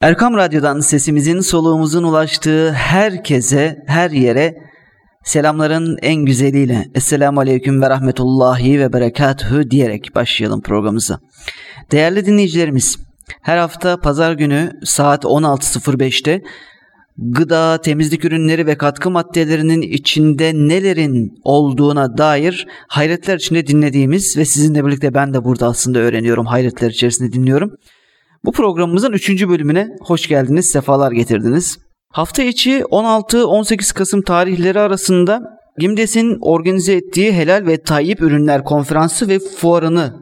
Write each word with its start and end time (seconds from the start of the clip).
Erkam 0.00 0.36
Radyo'dan 0.36 0.80
sesimizin 0.80 1.40
soluğumuzun 1.40 2.02
ulaştığı 2.02 2.72
herkese, 2.72 3.76
her 3.86 4.10
yere 4.10 4.54
selamların 5.24 5.98
en 6.02 6.24
güzeliyle 6.24 6.84
Esselamu 6.94 7.40
Aleyküm 7.40 7.82
ve 7.82 7.90
Rahmetullahi 7.90 8.80
ve 8.80 8.92
Berekatuhu 8.92 9.70
diyerek 9.70 10.14
başlayalım 10.14 10.62
programımıza. 10.62 11.20
Değerli 11.92 12.26
dinleyicilerimiz, 12.26 12.96
her 13.42 13.58
hafta 13.58 14.00
pazar 14.00 14.32
günü 14.32 14.72
saat 14.84 15.24
16.05'te 15.24 16.42
gıda, 17.18 17.80
temizlik 17.80 18.24
ürünleri 18.24 18.66
ve 18.66 18.78
katkı 18.78 19.10
maddelerinin 19.10 19.82
içinde 19.82 20.52
nelerin 20.54 21.32
olduğuna 21.44 22.18
dair 22.18 22.66
hayretler 22.88 23.36
içinde 23.36 23.66
dinlediğimiz 23.66 24.36
ve 24.36 24.44
sizinle 24.44 24.84
birlikte 24.84 25.14
ben 25.14 25.34
de 25.34 25.44
burada 25.44 25.66
aslında 25.66 25.98
öğreniyorum, 25.98 26.46
hayretler 26.46 26.90
içerisinde 26.90 27.32
dinliyorum. 27.32 27.72
Bu 28.46 28.52
programımızın 28.52 29.12
3. 29.12 29.48
bölümüne 29.48 29.88
hoş 30.00 30.28
geldiniz, 30.28 30.70
sefalar 30.70 31.12
getirdiniz. 31.12 31.78
Hafta 32.12 32.42
içi 32.42 32.80
16-18 32.80 33.94
Kasım 33.94 34.22
tarihleri 34.22 34.80
arasında 34.80 35.42
Gimdes'in 35.78 36.38
organize 36.40 36.92
ettiği 36.92 37.32
Helal 37.32 37.66
ve 37.66 37.82
Tayyip 37.82 38.20
Ürünler 38.20 38.64
Konferansı 38.64 39.28
ve 39.28 39.38
Fuarını 39.38 40.14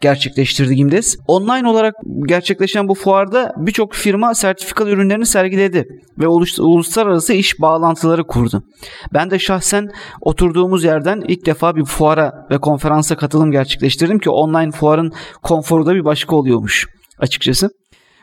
gerçekleştirdi 0.00 0.74
Gimdes. 0.74 1.16
Online 1.26 1.68
olarak 1.68 1.94
gerçekleşen 2.26 2.88
bu 2.88 2.94
fuarda 2.94 3.52
birçok 3.56 3.94
firma 3.94 4.34
sertifikalı 4.34 4.90
ürünlerini 4.90 5.26
sergiledi 5.26 5.88
ve 6.18 6.28
uluslararası 6.58 7.32
iş 7.32 7.60
bağlantıları 7.60 8.26
kurdu. 8.26 8.62
Ben 9.14 9.30
de 9.30 9.38
şahsen 9.38 9.88
oturduğumuz 10.20 10.84
yerden 10.84 11.22
ilk 11.28 11.46
defa 11.46 11.76
bir 11.76 11.84
fuara 11.84 12.46
ve 12.50 12.58
konferansa 12.58 13.16
katılım 13.16 13.50
gerçekleştirdim 13.50 14.18
ki 14.18 14.30
online 14.30 14.70
fuarın 14.70 15.12
konforu 15.42 15.86
da 15.86 15.94
bir 15.94 16.04
başka 16.04 16.36
oluyormuş 16.36 16.99
açıkçası. 17.20 17.70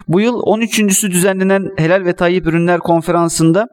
Bu 0.08 0.22
yıl 0.22 0.40
13.sü 0.40 1.12
düzenlenen 1.12 1.70
Helal 1.78 2.06
ve 2.06 2.16
Tayyip 2.16 2.48
Ürünler 2.48 2.80
Konferansı'nda 2.80 3.68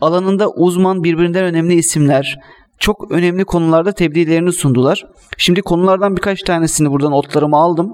alanında 0.00 0.50
uzman 0.50 1.04
birbirinden 1.04 1.44
önemli 1.44 1.74
isimler, 1.74 2.38
çok 2.78 3.10
önemli 3.10 3.44
konularda 3.44 3.92
tebliğlerini 3.92 4.52
sundular. 4.52 5.06
Şimdi 5.38 5.62
konulardan 5.62 6.16
birkaç 6.16 6.42
tanesini 6.42 6.90
buradan 6.90 7.12
otlarımı 7.12 7.56
aldım. 7.56 7.92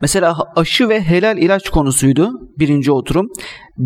Mesela 0.00 0.36
aşı 0.56 0.88
ve 0.88 1.00
helal 1.00 1.38
ilaç 1.38 1.68
konusuydu 1.68 2.30
birinci 2.58 2.92
oturum. 2.92 3.28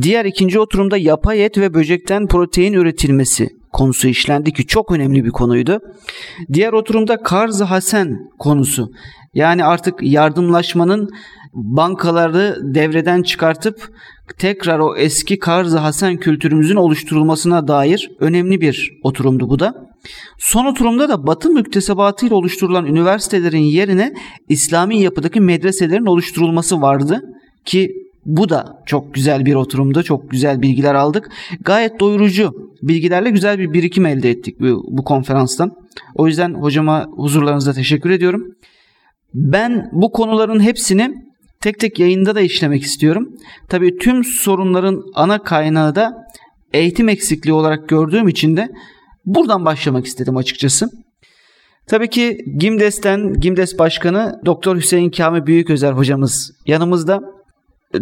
Diğer 0.00 0.24
ikinci 0.24 0.60
oturumda 0.60 0.96
yapay 0.96 1.44
et 1.44 1.58
ve 1.58 1.74
böcekten 1.74 2.26
protein 2.26 2.72
üretilmesi 2.72 3.48
konusu 3.72 4.08
işlendi 4.08 4.52
ki 4.52 4.66
çok 4.66 4.92
önemli 4.92 5.24
bir 5.24 5.30
konuydu. 5.30 5.78
Diğer 6.52 6.72
oturumda 6.72 7.22
Karz 7.22 7.60
Hasen 7.60 8.16
konusu 8.38 8.90
yani 9.34 9.64
artık 9.64 9.94
yardımlaşmanın 10.02 11.08
bankaları 11.52 12.58
devreden 12.62 13.22
çıkartıp 13.22 13.92
tekrar 14.38 14.78
o 14.78 14.96
eski 14.96 15.38
Karz 15.38 15.74
Hasen 15.74 16.16
kültürümüzün 16.16 16.76
oluşturulmasına 16.76 17.68
dair 17.68 18.10
önemli 18.20 18.60
bir 18.60 18.98
oturumdu 19.02 19.48
bu 19.48 19.58
da. 19.58 19.88
Son 20.38 20.66
oturumda 20.66 21.08
da 21.08 21.26
Batı 21.26 21.50
müktesebatı 21.50 22.26
ile 22.26 22.34
oluşturulan 22.34 22.86
üniversitelerin 22.86 23.58
yerine 23.58 24.14
İslami 24.48 25.00
yapıdaki 25.00 25.40
medreselerin 25.40 26.06
oluşturulması 26.06 26.80
vardı 26.80 27.22
ki 27.64 27.92
bu 28.26 28.48
da 28.48 28.82
çok 28.86 29.14
güzel 29.14 29.46
bir 29.46 29.54
oturumda. 29.54 30.02
Çok 30.02 30.30
güzel 30.30 30.62
bilgiler 30.62 30.94
aldık. 30.94 31.30
Gayet 31.60 32.00
doyurucu 32.00 32.70
bilgilerle 32.82 33.30
güzel 33.30 33.58
bir 33.58 33.72
birikim 33.72 34.06
elde 34.06 34.30
ettik 34.30 34.60
bu, 34.60 34.84
bu 34.88 35.04
konferanstan. 35.04 35.72
O 36.14 36.26
yüzden 36.26 36.54
hocama 36.54 37.06
huzurlarınızda 37.16 37.72
teşekkür 37.72 38.10
ediyorum. 38.10 38.54
Ben 39.34 39.90
bu 39.92 40.12
konuların 40.12 40.60
hepsini 40.60 41.14
tek 41.60 41.80
tek 41.80 41.98
yayında 41.98 42.34
da 42.34 42.40
işlemek 42.40 42.82
istiyorum. 42.82 43.28
Tabii 43.68 43.96
tüm 43.96 44.24
sorunların 44.24 45.02
ana 45.14 45.42
kaynağı 45.42 45.94
da 45.94 46.12
eğitim 46.72 47.08
eksikliği 47.08 47.54
olarak 47.54 47.88
gördüğüm 47.88 48.28
için 48.28 48.56
de 48.56 48.68
buradan 49.24 49.64
başlamak 49.64 50.06
istedim 50.06 50.36
açıkçası. 50.36 50.88
Tabii 51.88 52.10
ki 52.10 52.38
Gimdes'ten 52.58 53.32
Gimdes 53.32 53.78
Başkanı 53.78 54.40
Doktor 54.46 54.76
Hüseyin 54.76 55.10
Kami 55.10 55.46
Büyüközer 55.46 55.92
hocamız 55.92 56.52
yanımızda. 56.66 57.20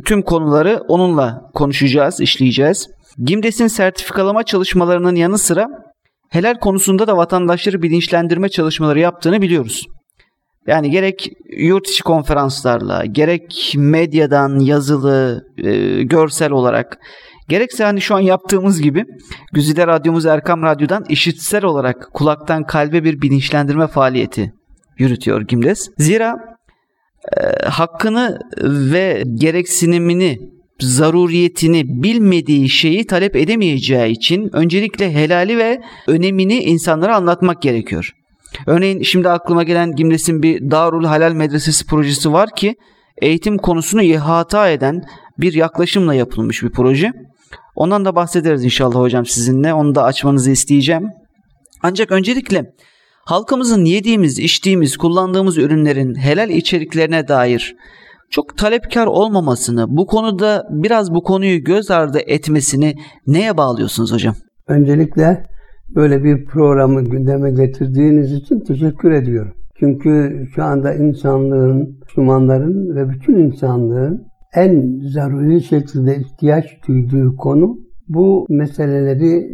Tüm 0.05 0.22
konuları 0.22 0.81
onunla 0.89 1.50
konuşacağız, 1.55 2.21
işleyeceğiz. 2.21 2.89
Gimdes'in 3.19 3.66
sertifikalama 3.66 4.43
çalışmalarının 4.43 5.15
yanı 5.15 5.39
sıra 5.39 5.66
helal 6.31 6.55
konusunda 6.55 7.06
da 7.06 7.16
vatandaşları 7.16 7.83
bilinçlendirme 7.83 8.49
çalışmaları 8.49 9.00
yaptığını 9.00 9.43
biliyoruz. 9.43 9.87
Yani 10.66 10.91
gerek 10.91 11.32
yurt 11.56 11.88
içi 11.88 12.03
konferanslarla, 12.03 13.04
gerek 13.04 13.75
medyadan 13.77 14.59
yazılı, 14.59 15.44
e, 15.59 16.03
görsel 16.03 16.50
olarak, 16.50 16.99
gerekse 17.49 17.84
hani 17.84 18.00
şu 18.00 18.15
an 18.15 18.21
yaptığımız 18.21 18.81
gibi 18.82 19.04
Güzide 19.53 19.87
Radyomuz 19.87 20.27
Erkam 20.27 20.62
Radyo'dan 20.62 21.04
işitsel 21.09 21.65
olarak 21.65 22.09
kulaktan 22.12 22.65
kalbe 22.65 23.04
bir 23.04 23.22
bilinçlendirme 23.22 23.87
faaliyeti 23.87 24.53
yürütüyor 24.99 25.41
Gimles. 25.41 25.88
Zira 25.99 26.34
e, 27.37 27.66
hakkını 27.69 28.38
ve 28.62 29.22
gereksinimini 29.34 30.38
zaruriyetini 30.81 32.03
bilmediği 32.03 32.69
şeyi 32.69 33.06
talep 33.06 33.37
edemeyeceği 33.37 34.12
için 34.12 34.50
öncelikle 34.53 35.15
helali 35.15 35.59
ve 35.59 35.81
önemini 36.06 36.59
insanlara 36.59 37.16
anlatmak 37.16 37.62
gerekiyor. 37.62 38.12
Örneğin 38.67 39.03
şimdi 39.03 39.28
aklıma 39.28 39.62
gelen 39.62 39.93
Gimles'in 39.93 40.43
bir 40.43 40.71
Darul 40.71 41.05
Halal 41.05 41.33
Medresesi 41.33 41.87
projesi 41.87 42.33
var 42.33 42.49
ki 42.56 42.75
eğitim 43.22 43.59
konusunu 43.59 44.03
ihata 44.03 44.69
eden 44.71 45.03
bir 45.39 45.53
yaklaşımla 45.53 46.15
yapılmış 46.15 46.62
bir 46.62 46.71
proje. 46.71 47.12
Ondan 47.75 48.05
da 48.05 48.16
bahsederiz 48.16 48.65
inşallah 48.65 49.00
hocam 49.00 49.27
sizinle. 49.27 49.75
Onu 49.75 49.95
da 49.95 50.05
açmanızı 50.05 50.50
isteyeceğim. 50.50 51.11
Ancak 51.83 52.12
öncelikle 52.12 52.72
halkımızın 53.25 53.84
yediğimiz, 53.84 54.39
içtiğimiz, 54.39 54.97
kullandığımız 54.97 55.59
ürünlerin 55.59 56.15
helal 56.15 56.50
içeriklerine 56.50 57.28
dair 57.28 57.77
çok 58.31 58.59
talepkar 58.59 59.06
olmamasını, 59.06 59.87
bu 59.89 60.06
konuda 60.06 60.66
biraz 60.71 61.15
bu 61.15 61.22
konuyu 61.22 61.65
göz 61.65 61.91
ardı 61.91 62.19
etmesini 62.27 62.95
neye 63.27 63.56
bağlıyorsunuz 63.56 64.12
hocam? 64.12 64.34
Öncelikle 64.66 65.47
böyle 65.94 66.24
bir 66.24 66.44
programı 66.44 67.04
gündeme 67.04 67.50
getirdiğiniz 67.50 68.32
için 68.32 68.60
teşekkür 68.60 69.12
ediyorum. 69.12 69.52
Çünkü 69.78 70.44
şu 70.54 70.64
anda 70.64 70.94
insanlığın, 70.94 71.98
Müslümanların 72.02 72.97
ve 72.97 73.08
bütün 73.08 73.38
insanlığın 73.38 74.26
en 74.54 75.00
zaruri 75.12 75.62
şekilde 75.62 76.16
ihtiyaç 76.16 76.64
duyduğu 76.88 77.36
konu 77.36 77.78
bu 78.08 78.47
meseleleri 78.48 79.48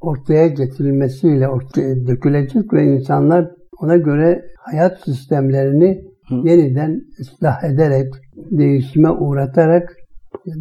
ortaya 0.00 0.46
getirilmesiyle 0.46 1.48
ortaya 1.48 2.06
dökülecek 2.06 2.72
ve 2.72 2.84
insanlar 2.84 3.50
ona 3.80 3.96
göre 3.96 4.42
hayat 4.58 5.00
sistemlerini 5.04 6.04
Hı. 6.28 6.34
yeniden 6.34 7.00
ıslah 7.20 7.64
ederek, 7.64 8.14
değişime 8.36 9.10
uğratarak 9.10 9.96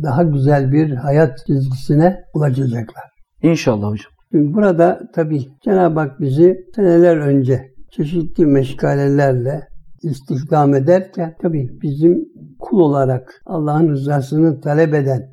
daha 0.04 0.24
güzel 0.24 0.72
bir 0.72 0.92
hayat 0.92 1.38
çizgisine 1.48 2.18
ulaşacaklar. 2.34 3.04
İnşallah 3.44 3.90
hocam. 3.92 4.12
Burada 4.34 5.00
tabi 5.14 5.40
Cenab-ı 5.64 6.00
Hak 6.00 6.20
bizi 6.20 6.66
seneler 6.76 7.18
önce 7.18 7.72
çeşitli 7.92 8.46
meşgalelerle 8.46 9.68
istihdam 10.04 10.76
ederken 10.76 11.36
tabi 11.42 11.70
bizim 11.82 12.26
kul 12.60 12.80
olarak 12.80 13.42
Allah'ın 13.46 13.90
rızasını 13.90 14.62
talep 14.62 14.94
eden 14.94 15.30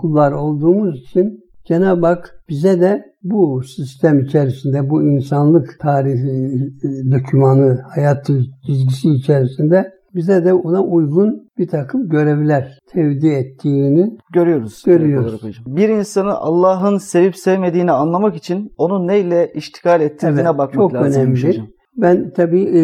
kullar 0.00 0.32
olduğumuz 0.32 1.00
için 1.00 1.44
Cenab-ı 1.64 2.06
Hak 2.06 2.42
bize 2.48 2.80
de 2.80 3.04
bu 3.22 3.62
sistem 3.62 4.20
içerisinde, 4.20 4.90
bu 4.90 5.02
insanlık 5.02 5.80
tarihi 5.80 6.72
dokümanı, 7.12 7.80
hayatı 7.94 8.40
çizgisi 8.66 9.10
içerisinde 9.10 9.92
bize 10.14 10.44
de 10.44 10.54
ona 10.54 10.82
uygun 10.82 11.48
bir 11.58 11.68
takım 11.68 12.08
görevler 12.08 12.78
tevdi 12.92 13.28
ettiğini 13.28 14.18
görüyoruz. 14.32 14.82
Görüyoruz. 14.86 15.62
Bir 15.66 15.88
insanı 15.88 16.34
Allah'ın 16.34 16.98
sevip 16.98 17.36
sevmediğini 17.36 17.92
anlamak 17.92 18.36
için 18.36 18.72
onun 18.78 19.08
neyle 19.08 19.52
iştigal 19.54 20.00
ettiğine 20.00 20.40
evet, 20.40 20.58
bakmak 20.58 20.72
çok 20.72 20.94
lazım. 20.94 21.22
Önemli. 21.22 21.48
Hocam. 21.48 21.66
Ben 21.96 22.32
tabii 22.36 22.62
e, 22.62 22.80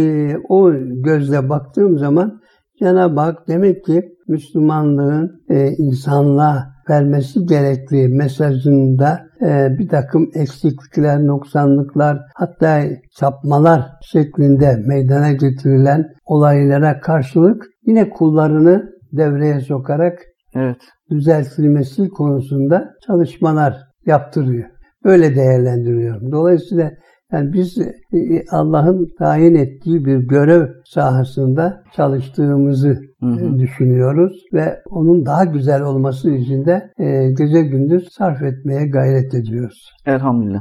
o 0.49 0.73
gözle 1.05 1.49
baktığım 1.49 1.99
zaman 1.99 2.41
Cenab-ı 2.79 3.21
Hak 3.21 3.49
demek 3.49 3.85
ki 3.85 4.03
Müslümanlığın 4.29 5.43
e, 5.49 5.69
insanlığa 5.69 6.76
vermesi 6.91 7.47
gerektiği 7.47 8.09
mesajında 8.09 9.21
e, 9.41 9.79
bir 9.79 9.89
takım 9.89 10.31
eksiklikler, 10.35 11.27
noksanlıklar 11.27 12.19
hatta 12.35 12.83
çapmalar 13.19 13.83
şeklinde 14.13 14.77
meydana 14.87 15.33
getirilen 15.33 16.05
olaylara 16.25 17.01
karşılık 17.01 17.65
yine 17.87 18.11
kullarını 18.11 18.91
devreye 19.13 19.61
sokarak 19.61 20.19
evet. 20.55 20.77
düzeltilmesi 21.11 22.09
konusunda 22.09 22.91
çalışmalar 23.07 23.77
yaptırıyor. 24.07 24.69
Böyle 25.05 25.37
değerlendiriyorum. 25.37 26.33
Dolayısıyla 26.33 26.91
Yani 27.33 27.53
biz 27.53 27.79
e, 27.79 28.45
Allah'ın 28.51 29.09
tayin 29.19 29.55
ettiği 29.55 30.05
bir 30.05 30.17
görev 30.17 30.67
sahasında 30.85 31.83
çalıştığımızı 31.93 32.99
hı 33.21 33.27
hı. 33.27 33.57
E, 33.57 33.59
düşünüyoruz 33.59 34.33
ve 34.53 34.83
onun 34.91 35.27
daha 35.27 35.45
güzel 35.45 35.83
olması 35.83 36.31
için 36.31 36.65
de 36.65 36.91
e, 36.99 37.31
gece 37.39 37.63
gündüz 37.63 38.09
sarf 38.13 38.43
etmeye 38.43 38.87
gayret 38.87 39.35
ediyoruz. 39.35 39.91
Elhamdülillah. 40.07 40.61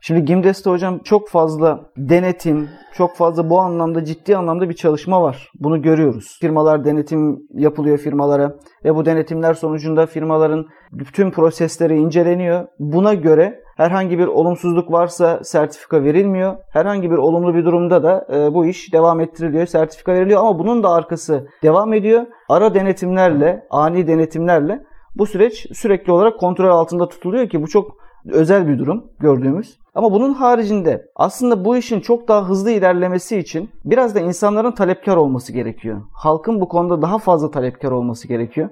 Şimdi 0.00 0.24
GİMDES'te 0.24 0.70
hocam 0.70 1.00
çok 1.04 1.28
fazla 1.28 1.80
denetim, 1.96 2.68
çok 2.94 3.16
fazla 3.16 3.50
bu 3.50 3.60
anlamda 3.60 4.04
ciddi 4.04 4.36
anlamda 4.36 4.68
bir 4.68 4.74
çalışma 4.74 5.22
var. 5.22 5.48
Bunu 5.60 5.82
görüyoruz. 5.82 6.38
Firmalar 6.40 6.84
denetim 6.84 7.38
yapılıyor 7.50 7.98
firmalara 7.98 8.56
ve 8.84 8.94
bu 8.94 9.04
denetimler 9.04 9.54
sonucunda 9.54 10.06
firmaların 10.06 10.66
bütün 10.92 11.30
prosesleri 11.30 11.96
inceleniyor. 11.96 12.66
Buna 12.78 13.14
göre 13.14 13.60
herhangi 13.80 14.18
bir 14.18 14.26
olumsuzluk 14.26 14.92
varsa 14.92 15.44
sertifika 15.44 16.04
verilmiyor. 16.04 16.56
Herhangi 16.70 17.10
bir 17.10 17.16
olumlu 17.16 17.54
bir 17.54 17.64
durumda 17.64 18.02
da 18.02 18.26
e, 18.32 18.54
bu 18.54 18.66
iş 18.66 18.92
devam 18.92 19.20
ettiriliyor, 19.20 19.66
sertifika 19.66 20.12
veriliyor 20.12 20.40
ama 20.40 20.58
bunun 20.58 20.82
da 20.82 20.90
arkası 20.90 21.48
devam 21.62 21.92
ediyor. 21.92 22.26
Ara 22.48 22.74
denetimlerle, 22.74 23.66
ani 23.70 24.06
denetimlerle 24.06 24.84
bu 25.16 25.26
süreç 25.26 25.66
sürekli 25.72 26.12
olarak 26.12 26.40
kontrol 26.40 26.68
altında 26.68 27.08
tutuluyor 27.08 27.48
ki 27.48 27.62
bu 27.62 27.66
çok 27.66 27.96
özel 28.28 28.68
bir 28.68 28.78
durum 28.78 29.04
gördüğümüz. 29.20 29.78
Ama 29.94 30.12
bunun 30.12 30.34
haricinde 30.34 31.10
aslında 31.16 31.64
bu 31.64 31.76
işin 31.76 32.00
çok 32.00 32.28
daha 32.28 32.48
hızlı 32.48 32.70
ilerlemesi 32.70 33.38
için 33.38 33.70
biraz 33.84 34.14
da 34.14 34.20
insanların 34.20 34.72
talepkar 34.72 35.16
olması 35.16 35.52
gerekiyor. 35.52 36.02
Halkın 36.12 36.60
bu 36.60 36.68
konuda 36.68 37.02
daha 37.02 37.18
fazla 37.18 37.50
talepkar 37.50 37.90
olması 37.90 38.28
gerekiyor. 38.28 38.68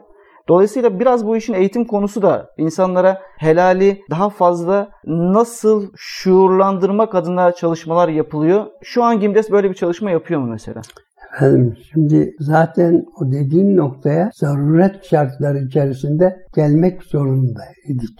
Dolayısıyla 0.49 1.00
biraz 1.00 1.27
bu 1.27 1.37
işin 1.37 1.55
eğitim 1.55 1.85
konusu 1.85 2.23
da 2.23 2.50
insanlara 2.56 3.19
helali 3.39 4.00
daha 4.11 4.31
fazla 4.31 4.89
nasıl 5.06 5.91
şuurlandırmak 5.97 7.15
adına 7.15 7.53
çalışmalar 7.53 8.09
yapılıyor. 8.09 8.67
Şu 8.83 9.05
an 9.05 9.21
Gimdes 9.21 9.50
böyle 9.50 9.71
bir 9.71 9.75
çalışma 9.75 10.11
yapıyor 10.11 10.41
mu 10.41 10.47
mesela? 10.50 10.81
Efendim 11.35 11.75
şimdi 11.93 12.35
zaten 12.41 13.05
o 13.21 13.33
dediğin 13.33 13.77
noktaya 13.77 14.31
zaruret 14.35 15.05
şartları 15.05 15.59
içerisinde 15.59 16.37
gelmek 16.56 17.03
zorundaydık. 17.03 18.19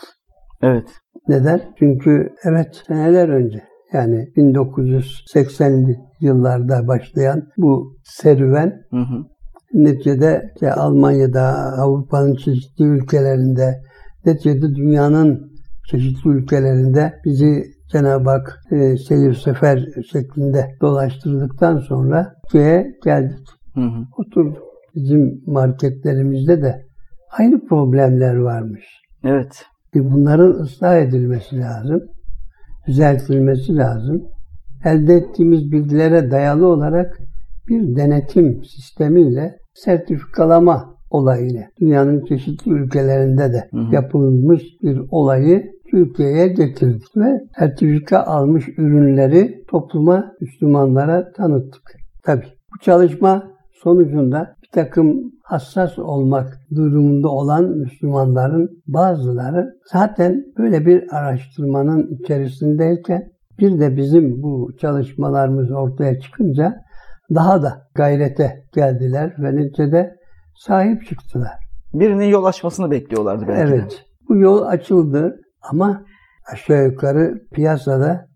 Evet. 0.63 0.89
Neden? 1.29 1.61
Çünkü 1.79 2.35
evet 2.45 2.83
seneler 2.87 3.29
önce 3.29 3.63
yani 3.93 4.29
1980'li 4.37 5.97
yıllarda 6.21 6.89
başlayan 6.89 7.43
bu 7.57 7.97
serüven 8.05 8.83
hı 8.91 8.97
hı. 8.97 9.25
Neticede 9.75 10.51
işte 10.55 10.73
Almanya'da, 10.73 11.43
Avrupa'nın 11.79 12.35
çeşitli 12.35 12.85
ülkelerinde, 12.85 13.81
neticede 14.27 14.75
dünyanın 14.75 15.53
çeşitli 15.91 16.31
ülkelerinde 16.31 17.15
bizi 17.25 17.65
Cenab-ı 17.93 18.31
Hak 18.31 18.61
e, 18.71 18.97
seyir 18.97 19.35
sefer 19.35 19.89
şeklinde 20.13 20.77
dolaştırdıktan 20.81 21.79
sonra 21.79 22.35
köye 22.53 22.87
geldik. 23.05 23.47
Hı 23.75 23.81
hı. 23.81 24.05
Oturduk. 24.19 24.63
Bizim 24.95 25.43
marketlerimizde 25.47 26.63
de 26.63 26.87
aynı 27.39 27.67
problemler 27.67 28.37
varmış. 28.37 28.85
Evet. 29.25 29.65
Bunların 29.95 30.51
ıslah 30.51 30.97
edilmesi 30.97 31.61
lazım. 31.61 32.01
Düzeltilmesi 32.87 33.77
lazım. 33.77 34.23
Elde 34.85 35.15
ettiğimiz 35.15 35.73
bilgilere 35.73 36.31
dayalı 36.31 36.67
olarak 36.67 37.19
bir 37.69 37.97
denetim 37.97 38.65
sistemiyle 38.65 39.59
sertifikalama 39.75 40.95
olayını 41.11 41.65
dünyanın 41.81 42.25
çeşitli 42.25 42.71
ülkelerinde 42.71 43.53
de 43.53 43.69
hı 43.71 43.77
hı. 43.77 43.95
yapılmış 43.95 44.63
bir 44.83 45.01
olayı 45.11 45.73
Türkiye'ye 45.91 46.49
getirdik 46.49 47.17
ve 47.17 47.41
sertifika 47.59 48.23
almış 48.23 48.69
ürünleri 48.69 49.65
topluma, 49.69 50.33
Müslümanlara 50.41 51.33
tanıttık. 51.33 51.83
Tabii 52.25 52.47
bu 52.47 52.79
çalışma 52.79 53.51
sonucunda 53.73 54.55
bir 54.63 54.69
takım 54.73 55.33
hassas 55.43 55.99
olmak 55.99 56.59
durumunda 56.75 57.29
olan 57.29 57.65
Müslümanların 57.65 58.83
bazıları 58.87 59.75
zaten 59.93 60.45
böyle 60.59 60.87
bir 60.87 61.17
araştırmanın 61.17 62.19
içerisindeyken 62.21 63.31
bir 63.59 63.81
de 63.81 63.97
bizim 63.97 64.43
bu 64.43 64.71
çalışmalarımız 64.81 65.71
ortaya 65.71 66.21
çıkınca 66.21 66.75
daha 67.35 67.63
da 67.63 67.89
gayrete 67.95 68.65
geldiler 68.75 69.35
ve 69.39 69.57
neticede 69.57 70.17
sahip 70.57 71.07
çıktılar. 71.07 71.53
Birinin 71.95 72.25
yol 72.25 72.45
açmasını 72.45 72.91
bekliyorlardı 72.91 73.45
belki 73.49 73.73
Evet. 73.73 73.91
De. 73.91 73.95
Bu 74.29 74.37
yol 74.37 74.63
açıldı 74.63 75.41
ama 75.63 76.05
aşağı 76.53 76.85
yukarı 76.85 77.35
piyasada 77.53 78.29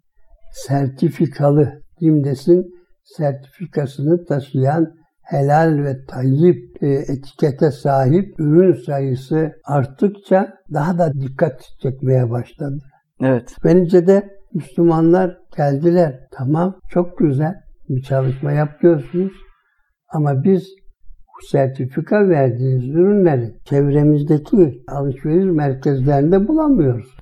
sertifikalı 0.53 1.83
Dimdes'in 2.01 2.67
sertifikasını 3.05 4.25
taşıyan 4.25 4.95
helal 5.23 5.85
ve 5.85 6.05
tayyip 6.05 6.83
e, 6.83 6.89
etikete 6.89 7.71
sahip 7.71 8.41
ürün 8.41 8.73
sayısı 8.73 9.53
arttıkça 9.65 10.55
daha 10.73 10.99
da 10.99 11.13
dikkat 11.13 11.63
çekmeye 11.83 12.31
başladı. 12.31 12.79
Evet. 13.21 13.57
Bence 13.65 14.07
de 14.07 14.29
Müslümanlar 14.55 15.39
geldiler. 15.57 16.21
Tamam 16.31 16.75
çok 16.89 17.19
güzel 17.19 17.55
bir 17.97 18.03
çalışma 18.03 18.53
yapıyorsunuz 18.53 19.33
ama 20.13 20.45
biz 20.45 20.69
sertifika 21.51 22.29
verdiğiniz 22.29 22.89
ürünleri 22.89 23.55
çevremizdeki 23.65 24.83
alışveriş 24.89 25.57
merkezlerinde 25.57 26.49
bulamıyoruz. 26.49 27.17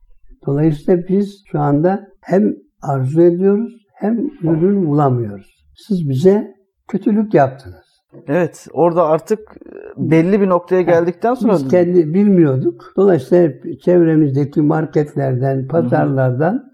Dolayısıyla 0.46 1.08
biz 1.08 1.42
şu 1.52 1.60
anda 1.60 2.08
hem 2.20 2.54
arzu 2.82 3.22
ediyoruz 3.22 3.72
hem 3.94 4.18
ürün 4.42 4.86
bulamıyoruz. 4.86 5.64
Siz 5.76 6.08
bize 6.08 6.54
kötülük 6.88 7.34
yaptınız. 7.34 7.90
Evet, 8.26 8.66
orada 8.72 9.06
artık 9.06 9.38
e, 9.38 10.10
belli 10.10 10.40
bir 10.40 10.48
noktaya 10.48 10.82
geldikten 10.82 11.34
sonra 11.34 11.52
biz 11.52 11.68
kendi 11.68 12.14
bilmiyorduk. 12.14 12.92
Dolayısıyla 12.96 13.50
çevremizdeki 13.84 14.62
marketlerden, 14.62 15.66
pazarlardan 15.68 16.69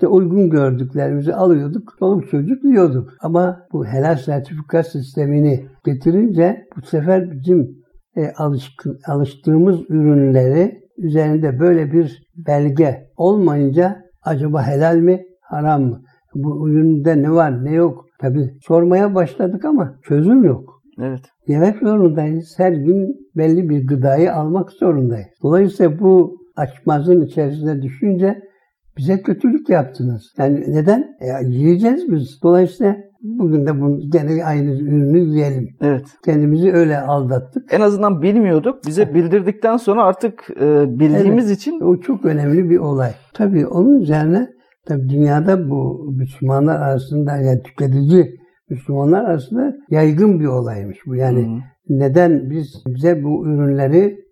işte 0.00 0.08
uygun 0.08 0.50
gördüklerimizi 0.50 1.34
alıyorduk. 1.34 1.94
Çoluk 1.98 2.30
çocuk 2.30 2.64
yiyorduk. 2.64 3.10
Ama 3.20 3.66
bu 3.72 3.86
helal 3.86 4.16
sertifika 4.16 4.82
sistemini 4.82 5.66
getirince 5.84 6.66
bu 6.76 6.86
sefer 6.86 7.30
bizim 7.30 7.68
e, 8.16 8.32
alışkın, 8.36 8.98
alıştığımız 9.06 9.80
ürünleri 9.88 10.80
üzerinde 10.98 11.60
böyle 11.60 11.92
bir 11.92 12.22
belge 12.46 13.08
olmayınca 13.16 13.96
acaba 14.22 14.66
helal 14.66 14.96
mi, 14.96 15.22
haram 15.42 15.82
mı? 15.82 16.02
Bu 16.34 16.70
üründe 16.70 17.22
ne 17.22 17.30
var, 17.30 17.64
ne 17.64 17.72
yok? 17.72 18.06
Tabii 18.20 18.50
sormaya 18.62 19.14
başladık 19.14 19.64
ama 19.64 19.94
çözüm 20.02 20.44
yok. 20.44 20.82
Evet. 21.00 21.22
Yemek 21.46 21.78
zorundayız. 21.78 22.54
Her 22.56 22.72
gün 22.72 23.30
belli 23.36 23.68
bir 23.68 23.86
gıdayı 23.86 24.34
almak 24.34 24.70
zorundayız. 24.72 25.28
Dolayısıyla 25.42 26.00
bu 26.00 26.36
açmazın 26.56 27.20
içerisine 27.20 27.82
düşünce 27.82 28.49
bize 28.98 29.22
kötülük 29.22 29.68
yaptınız. 29.68 30.22
Yani 30.38 30.64
neden? 30.68 31.16
E, 31.20 31.46
yiyeceğiz 31.46 32.12
biz. 32.12 32.42
Dolayısıyla 32.42 32.96
bugün 33.22 33.66
de 33.66 33.80
bunu 33.80 34.00
gene 34.10 34.44
aynı 34.44 34.70
ürünü 34.70 35.18
yiyelim. 35.18 35.68
Evet. 35.80 36.06
Kendimizi 36.24 36.72
öyle 36.72 37.00
aldattık. 37.00 37.74
En 37.74 37.80
azından 37.80 38.22
bilmiyorduk. 38.22 38.86
Bize 38.86 39.14
bildirdikten 39.14 39.76
sonra 39.76 40.04
artık 40.04 40.50
e, 40.60 40.98
bildiğimiz 40.98 41.46
evet. 41.46 41.58
için. 41.58 41.80
O 41.80 42.00
çok 42.00 42.24
önemli 42.24 42.70
bir 42.70 42.78
olay. 42.78 43.10
Tabii 43.34 43.66
onun 43.66 44.00
üzerine 44.00 44.48
tabii 44.86 45.08
dünyada 45.08 45.70
bu 45.70 46.12
Müslümanlar 46.18 46.80
arasında 46.80 47.36
yani 47.36 47.62
tüketici 47.62 48.40
Müslümanlar 48.70 49.24
arasında 49.24 49.76
yaygın 49.90 50.40
bir 50.40 50.46
olaymış 50.46 50.98
bu. 51.06 51.16
Yani 51.16 51.46
hmm. 51.46 51.60
neden 51.88 52.50
biz 52.50 52.82
bize 52.86 53.24
bu 53.24 53.46
ürünleri 53.46 54.29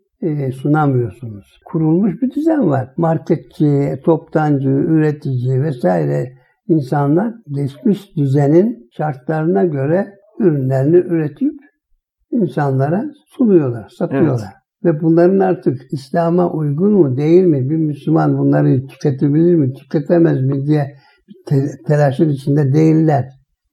sunamıyorsunuz? 0.63 1.61
Kurulmuş 1.65 2.23
bir 2.23 2.31
düzen 2.31 2.71
var. 2.71 2.93
Marketçi, 2.97 4.01
toptancı, 4.05 4.69
üretici 4.69 5.63
vesaire 5.63 6.33
insanlar 6.69 7.35
geçmiş 7.51 8.17
düzenin 8.17 8.89
şartlarına 8.97 9.65
göre 9.65 10.07
ürünlerini 10.39 10.97
üretip 10.97 11.53
insanlara 12.31 13.05
sunuyorlar, 13.27 13.89
satıyorlar. 13.99 14.53
Evet. 14.53 14.59
Ve 14.85 15.01
bunların 15.01 15.39
artık 15.39 15.93
İslam'a 15.93 16.53
uygun 16.53 16.93
mu 16.93 17.17
değil 17.17 17.45
mi? 17.45 17.71
Bir 17.71 17.77
Müslüman 17.77 18.39
bunları 18.39 18.87
tüketebilir 18.87 19.55
mi, 19.55 19.73
tüketemez 19.73 20.43
mi 20.43 20.67
diye 20.67 20.97
telaşın 21.87 22.29
içinde 22.29 22.73
değiller 22.73 23.25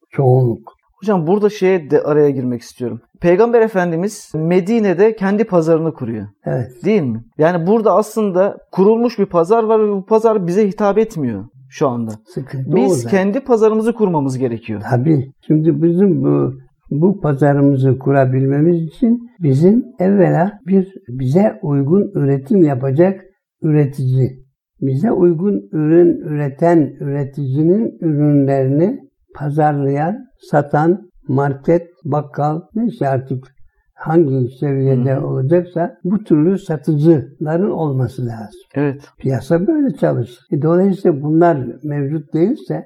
çoğunluk. 0.10 0.75
Hocam 1.02 1.28
burada 1.28 1.50
şeye 1.50 1.90
de 1.90 2.02
araya 2.02 2.30
girmek 2.30 2.62
istiyorum. 2.62 3.02
Peygamber 3.22 3.62
Efendimiz 3.62 4.32
Medine'de 4.36 5.16
kendi 5.16 5.44
pazarını 5.44 5.94
kuruyor. 5.94 6.28
Evet. 6.46 6.72
Değil 6.86 7.02
mi? 7.02 7.24
Yani 7.38 7.68
burada 7.68 7.96
aslında 7.96 8.58
kurulmuş 8.72 9.20
bir 9.20 9.26
pazar 9.26 9.64
var 9.64 9.80
ve 9.80 9.92
bu 9.92 10.06
pazar 10.06 10.48
bize 10.48 10.68
hitap 10.68 10.98
etmiyor 10.98 11.46
şu 11.70 11.88
anda. 11.88 12.12
Sıkıntı 12.26 12.76
Biz 12.76 13.00
orada. 13.00 13.10
kendi 13.10 13.40
pazarımızı 13.40 13.94
kurmamız 13.94 14.38
gerekiyor. 14.38 14.82
Tabii. 14.90 15.32
Şimdi 15.48 15.84
bizim 15.84 16.24
bu 16.24 16.54
bu 16.92 17.22
pazarımızı 17.22 18.00
kurabilmemiz 18.00 18.82
için 18.84 19.30
bizim 19.40 19.84
evvela 20.00 20.60
bir 20.68 20.88
bize 21.08 21.60
uygun 21.64 22.12
üretim 22.16 22.64
yapacak 22.64 23.22
üretici 23.62 24.46
bize 24.82 25.12
uygun 25.12 25.70
ürün 25.72 26.18
üreten 26.18 26.94
üreticinin 27.00 27.98
ürünlerini 28.02 29.00
pazarlayan, 29.36 30.16
satan 30.52 31.10
market, 31.28 31.88
bakkal 32.04 32.62
neyse 32.76 33.08
artık 33.08 33.56
hangi 33.94 34.50
seviyede 34.60 35.16
Hı-hı. 35.16 35.28
olacaksa 35.28 35.98
bu 36.04 36.24
türlü 36.24 36.60
satıcıların 36.60 37.70
olması 37.70 38.26
lazım. 38.26 38.62
Evet. 38.76 39.02
Piyasa 39.18 39.68
böyle 39.68 39.96
çalışır. 39.96 40.40
E, 40.52 40.62
dolayısıyla 40.62 41.22
bunlar 41.22 41.68
mevcut 41.84 42.34
değilse 42.34 42.86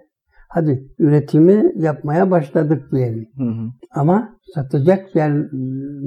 hadi 0.49 0.87
üretimi 0.99 1.71
yapmaya 1.75 2.31
başladık 2.31 2.91
diyelim. 2.91 3.27
Hı 3.37 3.43
hı. 3.43 3.69
Ama 3.91 4.29
satacak 4.55 5.15
yer 5.15 5.31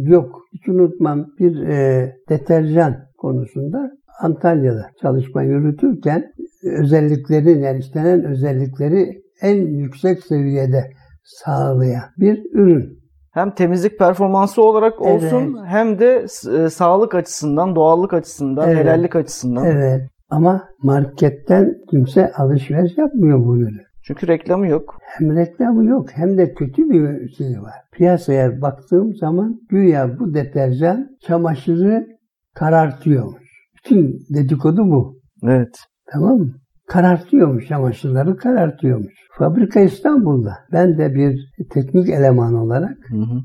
yok. 0.08 0.42
Hiç 0.52 0.68
unutmam 0.68 1.26
bir 1.38 1.62
e, 1.62 2.12
deterjan 2.28 2.96
konusunda 3.18 3.90
Antalya'da 4.22 4.90
çalışma 5.02 5.42
yürütürken 5.42 6.32
özellikleri 6.62 7.58
yani 7.58 7.78
istenen 7.78 8.24
özellikleri 8.24 9.22
en 9.42 9.66
yüksek 9.66 10.24
seviyede 10.24 10.90
sağlayan 11.24 12.04
bir 12.18 12.44
ürün. 12.52 12.98
Hem 13.32 13.54
temizlik 13.54 13.98
performansı 13.98 14.62
olarak 14.62 15.00
olsun 15.00 15.56
evet. 15.58 15.66
hem 15.66 15.98
de 15.98 16.26
e, 16.52 16.70
sağlık 16.70 17.14
açısından, 17.14 17.76
doğallık 17.76 18.12
açısından, 18.12 18.68
evet. 18.68 18.78
helallik 18.78 19.16
açısından. 19.16 19.64
Evet. 19.64 20.02
Ama 20.30 20.68
marketten 20.82 21.74
kimse 21.90 22.32
alışveriş 22.32 22.98
yapmıyor 22.98 23.44
bu 23.44 23.56
ürünü. 23.56 23.82
Çünkü 24.04 24.28
reklamı 24.28 24.68
yok. 24.68 24.98
Hem 25.02 25.36
reklamı 25.36 25.84
yok 25.84 26.08
hem 26.12 26.38
de 26.38 26.54
kötü 26.54 26.90
bir 26.90 27.28
şey 27.28 27.62
var. 27.62 27.74
Piyasaya 27.92 28.60
baktığım 28.60 29.14
zaman 29.14 29.60
güya 29.68 30.18
bu 30.18 30.34
deterjan 30.34 31.08
çamaşırı 31.20 32.06
karartıyormuş. 32.54 33.42
Bütün 33.76 34.18
dedikodu 34.34 34.90
bu. 34.90 35.20
Evet. 35.42 35.78
Tamam 36.12 36.38
mı? 36.38 36.54
Karartıyormuş 36.92 37.68
çamaşırları 37.68 38.36
karartıyormuş. 38.36 39.14
Fabrika 39.38 39.80
İstanbul'da. 39.80 40.58
Ben 40.72 40.98
de 40.98 41.14
bir 41.14 41.52
teknik 41.70 42.08
eleman 42.08 42.54
olarak 42.54 42.96
hı 43.08 43.16
hı. 43.16 43.42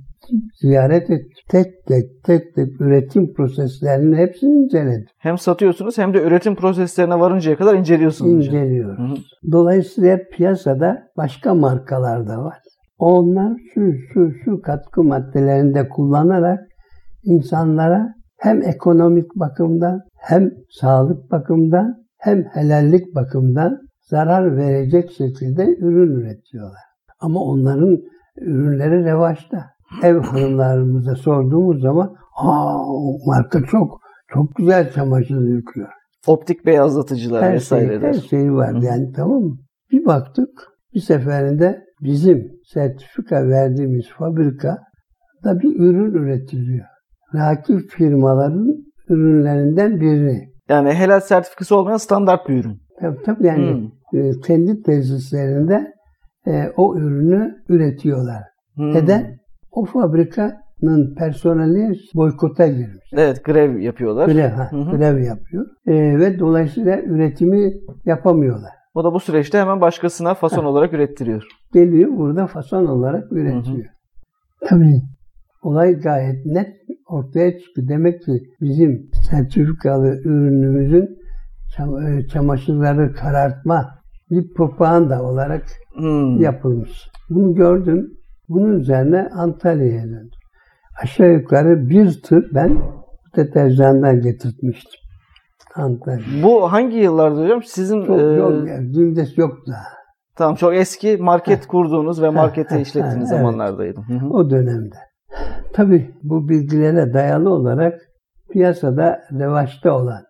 ziyaret 0.61 1.09
ettim. 1.09 1.43
Tek 1.49 1.85
tek 1.85 2.23
tek 2.23 2.55
tek 2.55 2.81
üretim 2.81 3.33
proseslerinin 3.33 4.17
hepsini 4.17 4.63
inceledim. 4.63 5.05
Hem 5.17 5.37
satıyorsunuz 5.37 5.97
hem 5.97 6.13
de 6.13 6.21
üretim 6.21 6.55
proseslerine 6.55 7.19
varıncaya 7.19 7.57
kadar 7.57 7.75
inceliyorsunuz. 7.75 8.45
İnceliyoruz. 8.45 8.99
Hı 8.99 9.03
hı. 9.03 9.51
Dolayısıyla 9.51 10.19
piyasada 10.31 11.03
başka 11.17 11.53
markalar 11.53 12.27
da 12.27 12.43
var. 12.43 12.57
Onlar 12.97 13.53
şu 13.73 13.93
şu 14.13 14.31
şu 14.45 14.61
katkı 14.61 15.03
maddelerinde 15.03 15.89
kullanarak 15.89 16.59
insanlara 17.23 18.13
hem 18.37 18.61
ekonomik 18.61 19.35
bakımdan 19.35 20.01
hem 20.19 20.51
sağlık 20.69 21.31
bakımdan 21.31 22.06
hem 22.17 22.43
helallik 22.53 23.15
bakımdan 23.15 23.77
zarar 24.01 24.57
verecek 24.57 25.11
şekilde 25.11 25.75
ürün 25.79 26.11
üretiyorlar. 26.11 26.81
Ama 27.19 27.39
onların 27.39 27.97
ürünleri 28.37 29.03
revaçta. 29.03 29.65
Ev 30.03 30.19
hanımlarımıza 30.19 31.15
sorduğumuz 31.15 31.81
zaman 31.81 32.15
aa 32.35 32.77
marka 33.25 33.63
çok 33.71 33.99
çok 34.27 34.55
güzel 34.55 34.91
çamaşır 34.91 35.41
yıkıyor. 35.41 35.89
Optik 36.27 36.65
beyazlatıcılar 36.65 37.43
her 37.43 37.53
vesaireler. 37.53 38.13
Şey, 38.13 38.21
her 38.21 38.27
şey 38.27 38.53
var 38.53 38.81
yani 38.81 39.11
tamam 39.15 39.41
mı? 39.41 39.57
Bir 39.91 40.05
baktık 40.05 40.49
bir 40.93 40.99
seferinde 40.99 41.85
bizim 42.01 42.51
sertifika 42.73 43.47
verdiğimiz 43.47 44.09
fabrika 44.09 44.77
da 45.43 45.59
bir 45.59 45.79
ürün 45.79 46.13
üretiliyor. 46.13 46.85
Rakip 47.35 47.89
firmaların 47.89 48.67
ürünlerinden 49.09 50.01
biri. 50.01 50.56
Yani 50.69 50.93
helal 50.93 51.19
sertifikası 51.19 51.75
olmayan 51.75 51.97
standart 51.97 52.49
bir 52.49 52.53
ürün. 52.53 52.81
Tabii 52.99 53.23
tabii 53.25 53.47
yani 53.47 53.91
hmm. 54.11 54.19
E, 54.19 54.31
kendi 54.47 54.83
tesislerinde 54.83 55.93
e, 56.47 56.71
o 56.77 56.97
ürünü 56.97 57.55
üretiyorlar. 57.69 58.43
Hmm. 58.75 58.93
Neden? 58.93 59.37
O 59.71 59.85
fabrikanın 59.85 61.15
personeli 61.17 61.99
boykota 62.15 62.67
girmiş. 62.67 63.09
Evet 63.13 63.43
grev 63.45 63.77
yapıyorlar. 63.79 64.29
Grev, 64.29 64.49
ha, 64.49 64.69
grev 64.71 65.17
yapıyor. 65.17 65.65
E, 65.87 65.93
ve 66.19 66.39
dolayısıyla 66.39 67.01
üretimi 67.01 67.73
yapamıyorlar. 68.05 68.71
O 68.93 69.03
da 69.03 69.13
bu 69.13 69.19
süreçte 69.19 69.59
hemen 69.59 69.81
başkasına 69.81 70.33
fason 70.33 70.63
ha. 70.63 70.69
olarak 70.69 70.93
ürettiriyor. 70.93 71.43
Geliyor 71.73 72.17
burada 72.17 72.47
fason 72.47 72.85
olarak 72.85 73.31
üretiyor. 73.31 73.85
Hı 73.85 73.97
Tabii 74.69 75.01
olay 75.67 75.93
gayet 75.93 76.45
net 76.45 76.75
ortaya 77.07 77.59
çıktı. 77.59 77.81
Demek 77.87 78.21
ki 78.21 78.31
bizim 78.61 79.09
sertifikalı 79.29 80.21
ürünümüzün 80.23 81.17
e, 81.79 82.27
çamaşırları 82.27 83.13
karartma 83.13 83.89
bir 84.31 84.53
propaganda 84.53 85.23
olarak 85.23 85.63
hmm. 85.95 86.41
yapılmış. 86.41 87.09
Bunu 87.29 87.55
gördüm. 87.55 88.13
Bunun 88.49 88.79
üzerine 88.79 89.29
Antalya'ya 89.33 90.03
döndüm. 90.03 90.29
Aşağı 91.03 91.33
yukarı 91.33 91.89
bir 91.89 92.21
tır 92.21 92.49
ben 92.53 92.77
deterjandan 93.35 94.21
getirtmiştim. 94.21 95.01
Antalya. 95.75 96.43
Bu 96.43 96.71
hangi 96.71 96.97
yıllarda 96.97 97.41
hocam? 97.41 97.63
Sizin 97.63 98.05
çok, 98.05 98.19
e... 98.19 98.23
yok, 98.23 98.67
Gündes 98.79 99.37
yok 99.37 99.57
daha. 99.67 99.97
Tamam 100.35 100.55
çok 100.55 100.75
eski 100.75 101.17
market 101.17 101.67
kurduğunuz 101.67 102.21
ve 102.21 102.29
markete 102.29 102.81
işlettiğiniz 102.81 103.29
zamanlardaydı. 103.29 103.99
Evet, 104.11 104.21
o 104.31 104.49
dönemde. 104.49 104.95
Tabii 105.73 106.15
bu 106.23 106.49
bilgilere 106.49 107.13
dayalı 107.13 107.49
olarak 107.49 108.01
piyasada 108.51 109.19
revaçta 109.39 109.97
olan 109.97 110.23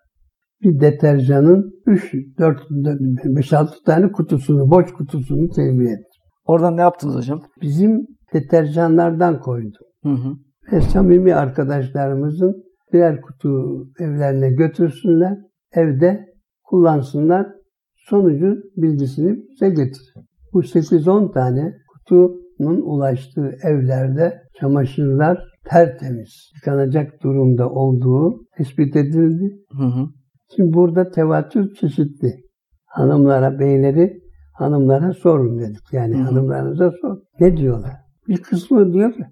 bir 0.63 0.79
deterjanın 0.79 1.71
3, 1.85 2.13
4, 2.39 2.57
5, 2.69 3.53
6 3.53 3.83
tane 3.85 4.11
kutusunu, 4.11 4.71
boş 4.71 4.93
kutusunu 4.93 5.49
temin 5.49 5.87
ettim. 5.87 6.21
Oradan 6.45 6.77
ne 6.77 6.81
yaptınız 6.81 7.15
hocam? 7.15 7.41
Bizim 7.61 8.07
deterjanlardan 8.33 9.39
koydum. 9.39 9.87
Hı 10.03 10.09
hı. 10.09 10.33
Ve 10.71 10.81
samimi 10.81 11.35
arkadaşlarımızın 11.35 12.63
birer 12.93 13.21
kutu 13.21 13.83
evlerine 13.99 14.49
götürsünler, 14.49 15.37
evde 15.71 16.25
kullansınlar, 16.63 17.47
sonucu 17.95 18.55
bilgisini 18.77 19.37
bize 19.49 19.69
getir. 19.69 20.13
Bu 20.53 20.59
8-10 20.59 21.33
tane 21.33 21.73
kutunun 21.87 22.81
ulaştığı 22.81 23.55
evlerde 23.63 24.41
çamaşırlar 24.59 25.43
tertemiz, 25.65 26.51
yıkanacak 26.55 27.23
durumda 27.23 27.69
olduğu 27.69 28.45
tespit 28.57 28.95
edildi. 28.95 29.55
Hı 29.71 29.83
hı. 29.83 30.07
Şimdi 30.55 30.73
burada 30.73 31.11
tevatür 31.11 31.73
çeşitli. 31.73 32.33
Hanımlara, 32.85 33.59
beyleri 33.59 34.19
hanımlara 34.53 35.13
sorun 35.13 35.59
dedik. 35.59 35.93
Yani 35.93 36.17
Hı. 36.17 36.21
hanımlarınıza 36.21 36.91
sor. 37.01 37.17
Ne 37.39 37.57
diyorlar? 37.57 37.91
Bir 38.27 38.41
kısmı 38.41 38.93
diyor 38.93 39.13
ki 39.13 39.23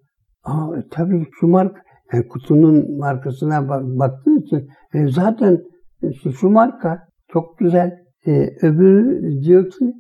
Aa, 0.44 0.78
e, 0.78 0.84
tabii 0.92 1.26
şu 1.40 1.48
marka 1.48 1.82
yani 2.14 2.28
kutunun 2.28 2.98
markasına 2.98 3.70
bak, 3.70 3.84
baktığı 3.84 4.36
için 4.36 4.68
e, 4.94 5.08
zaten 5.08 5.60
işte 6.02 6.32
şu 6.32 6.50
marka 6.50 7.00
çok 7.28 7.58
güzel. 7.58 7.92
E, 8.28 8.48
öbürü 8.62 9.42
diyor 9.42 9.70
ki 9.70 9.86
e, 9.86 9.94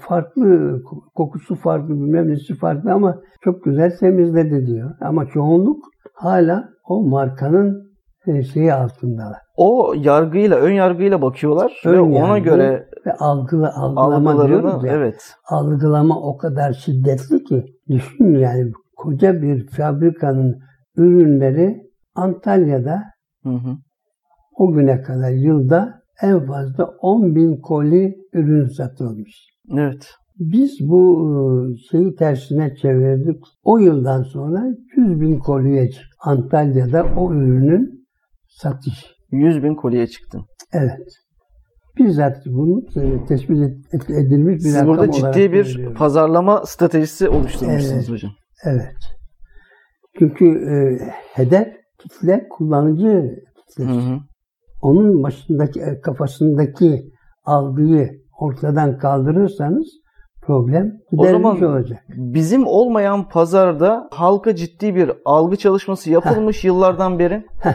farklı 0.00 0.80
kokusu 1.14 1.54
farklı 1.54 1.88
bilmem 1.88 2.28
nesi 2.28 2.54
farklı 2.54 2.92
ama 2.92 3.20
çok 3.40 3.64
güzel 3.64 3.96
temizledi 3.98 4.66
diyor. 4.66 4.90
Ama 5.00 5.26
çoğunluk 5.26 5.84
hala 6.14 6.68
o 6.88 7.02
markanın 7.02 7.86
e, 8.26 8.42
şeyi 8.42 8.74
altındalar. 8.74 9.38
O 9.56 9.94
yargıyla, 9.96 10.56
ön 10.56 10.72
yargıyla 10.72 11.22
bakıyorlar 11.22 11.82
ön 11.84 11.94
ve 11.94 12.00
ona 12.00 12.38
göre 12.38 12.86
ve 13.06 13.12
algıla, 13.12 13.76
algılama 13.76 14.48
diyoruz 14.48 14.84
ya. 14.84 14.92
Evet. 14.92 15.34
Algılama 15.48 16.20
o 16.20 16.36
kadar 16.36 16.72
şiddetli 16.72 17.44
ki 17.44 17.64
düşün 17.88 18.34
yani 18.34 18.72
koca 18.96 19.42
bir 19.42 19.66
fabrikanın 19.66 20.58
ürünleri 20.96 21.76
Antalya'da 22.14 23.02
hı 23.42 23.48
hı. 23.48 23.76
o 24.56 24.72
güne 24.72 25.02
kadar 25.02 25.30
yılda 25.30 26.02
en 26.22 26.46
fazla 26.46 26.84
10 26.84 27.34
bin 27.34 27.60
koli 27.60 28.16
ürün 28.32 28.66
satılmış. 28.66 29.48
Evet. 29.78 30.08
Biz 30.38 30.78
bu 30.80 31.74
şeyi 31.90 32.14
tersine 32.14 32.74
çevirdik. 32.74 33.40
O 33.62 33.78
yıldan 33.78 34.22
sonra 34.22 34.64
100 34.96 35.20
bin 35.20 35.38
koliye 35.38 35.90
çıktı. 35.90 36.16
Antalya'da 36.20 37.04
o 37.16 37.32
ürünün 37.32 38.06
satış. 38.48 39.16
100 39.32 39.62
bin 39.62 39.74
kolye 39.74 40.06
çıktı. 40.06 40.38
Evet. 40.72 41.08
Bizzat 41.98 42.46
bunu 42.46 42.82
e, 42.96 43.26
tespit 43.26 43.58
edilmiş 44.10 44.54
bir 44.54 44.60
Siz 44.60 44.86
burada 44.86 45.10
ciddi 45.10 45.52
bir 45.52 45.64
veriyorum. 45.64 45.94
pazarlama 45.94 46.66
stratejisi 46.66 47.28
oluşturmuşsunuz 47.28 47.92
evet, 47.92 48.10
hocam. 48.10 48.30
Evet. 48.64 48.96
Çünkü 50.18 50.44
e, 50.46 50.74
hedef 51.34 51.68
kitle 51.98 52.46
kullanıcı 52.50 53.34
kitlesi. 53.56 54.20
Onun 54.82 55.22
başındaki 55.22 55.80
e, 55.80 56.00
kafasındaki 56.00 57.10
algıyı 57.44 58.10
ortadan 58.38 58.98
kaldırırsanız 58.98 59.86
problem 60.42 60.92
giderilmiş 61.10 61.62
olacak. 61.62 62.04
bizim 62.08 62.66
olmayan 62.66 63.28
pazarda 63.28 64.08
halka 64.10 64.54
ciddi 64.54 64.94
bir 64.94 65.12
algı 65.24 65.56
çalışması 65.56 66.10
yapılmış 66.10 66.64
yıllardan 66.64 67.18
beri. 67.18 67.44
Heh, 67.60 67.72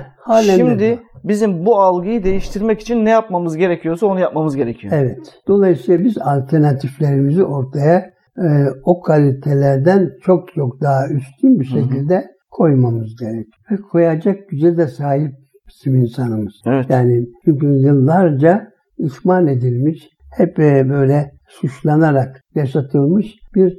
de 0.47 0.57
Şimdi 0.57 0.99
bizim 1.23 1.65
bu 1.65 1.79
algıyı 1.81 2.23
değiştirmek 2.23 2.81
için 2.81 3.05
ne 3.05 3.09
yapmamız 3.09 3.57
gerekiyorsa 3.57 4.07
onu 4.07 4.19
yapmamız 4.19 4.55
gerekiyor. 4.55 4.93
Evet. 4.95 5.41
Dolayısıyla 5.47 6.05
biz 6.05 6.17
alternatiflerimizi 6.17 7.43
ortaya 7.43 8.13
e, 8.37 8.47
o 8.83 9.01
kalitelerden 9.01 10.11
çok 10.21 10.53
çok 10.53 10.81
daha 10.81 11.07
üstün 11.07 11.59
bir 11.59 11.65
şekilde 11.65 12.31
koymamız 12.51 13.15
gerekiyor. 13.15 13.57
Ve 13.71 13.75
koyacak 13.91 14.49
güce 14.49 14.77
de 14.77 14.87
sahip 14.87 15.31
bizim 15.75 15.95
insanımız. 15.95 16.53
Evet. 16.65 16.85
Yani 16.89 17.25
çünkü 17.45 17.65
yıllarca 17.67 18.67
ihmal 18.97 19.47
edilmiş, 19.47 20.09
hep 20.37 20.59
e, 20.59 20.89
böyle 20.89 21.31
suçlanarak 21.49 22.41
yaşatılmış 22.55 23.35
bir 23.55 23.77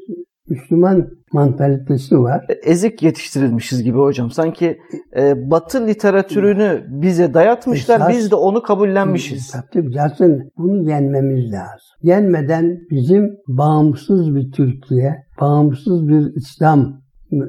Müslüman 0.49 1.09
mantalitesi 1.33 2.19
var. 2.19 2.47
Ezik 2.65 3.03
yetiştirilmişiz 3.03 3.83
gibi 3.83 3.99
hocam. 3.99 4.31
Sanki 4.31 4.79
e, 5.17 5.51
Batı 5.51 5.87
literatürünü 5.87 6.85
bize 6.89 7.35
dayatmışlar, 7.35 8.01
Esas- 8.01 8.11
biz 8.13 8.31
de 8.31 8.35
onu 8.35 8.63
kabullenmişiz. 8.63 9.55
Tabii 9.73 9.93
zaten 9.93 10.51
bunu 10.57 10.91
yenmemiz 10.91 11.53
lazım. 11.53 11.89
Yenmeden 12.03 12.79
bizim 12.91 13.31
bağımsız 13.49 14.35
bir 14.35 14.53
Türkiye, 14.53 15.17
bağımsız 15.41 16.09
bir 16.09 16.35
İslam 16.37 17.03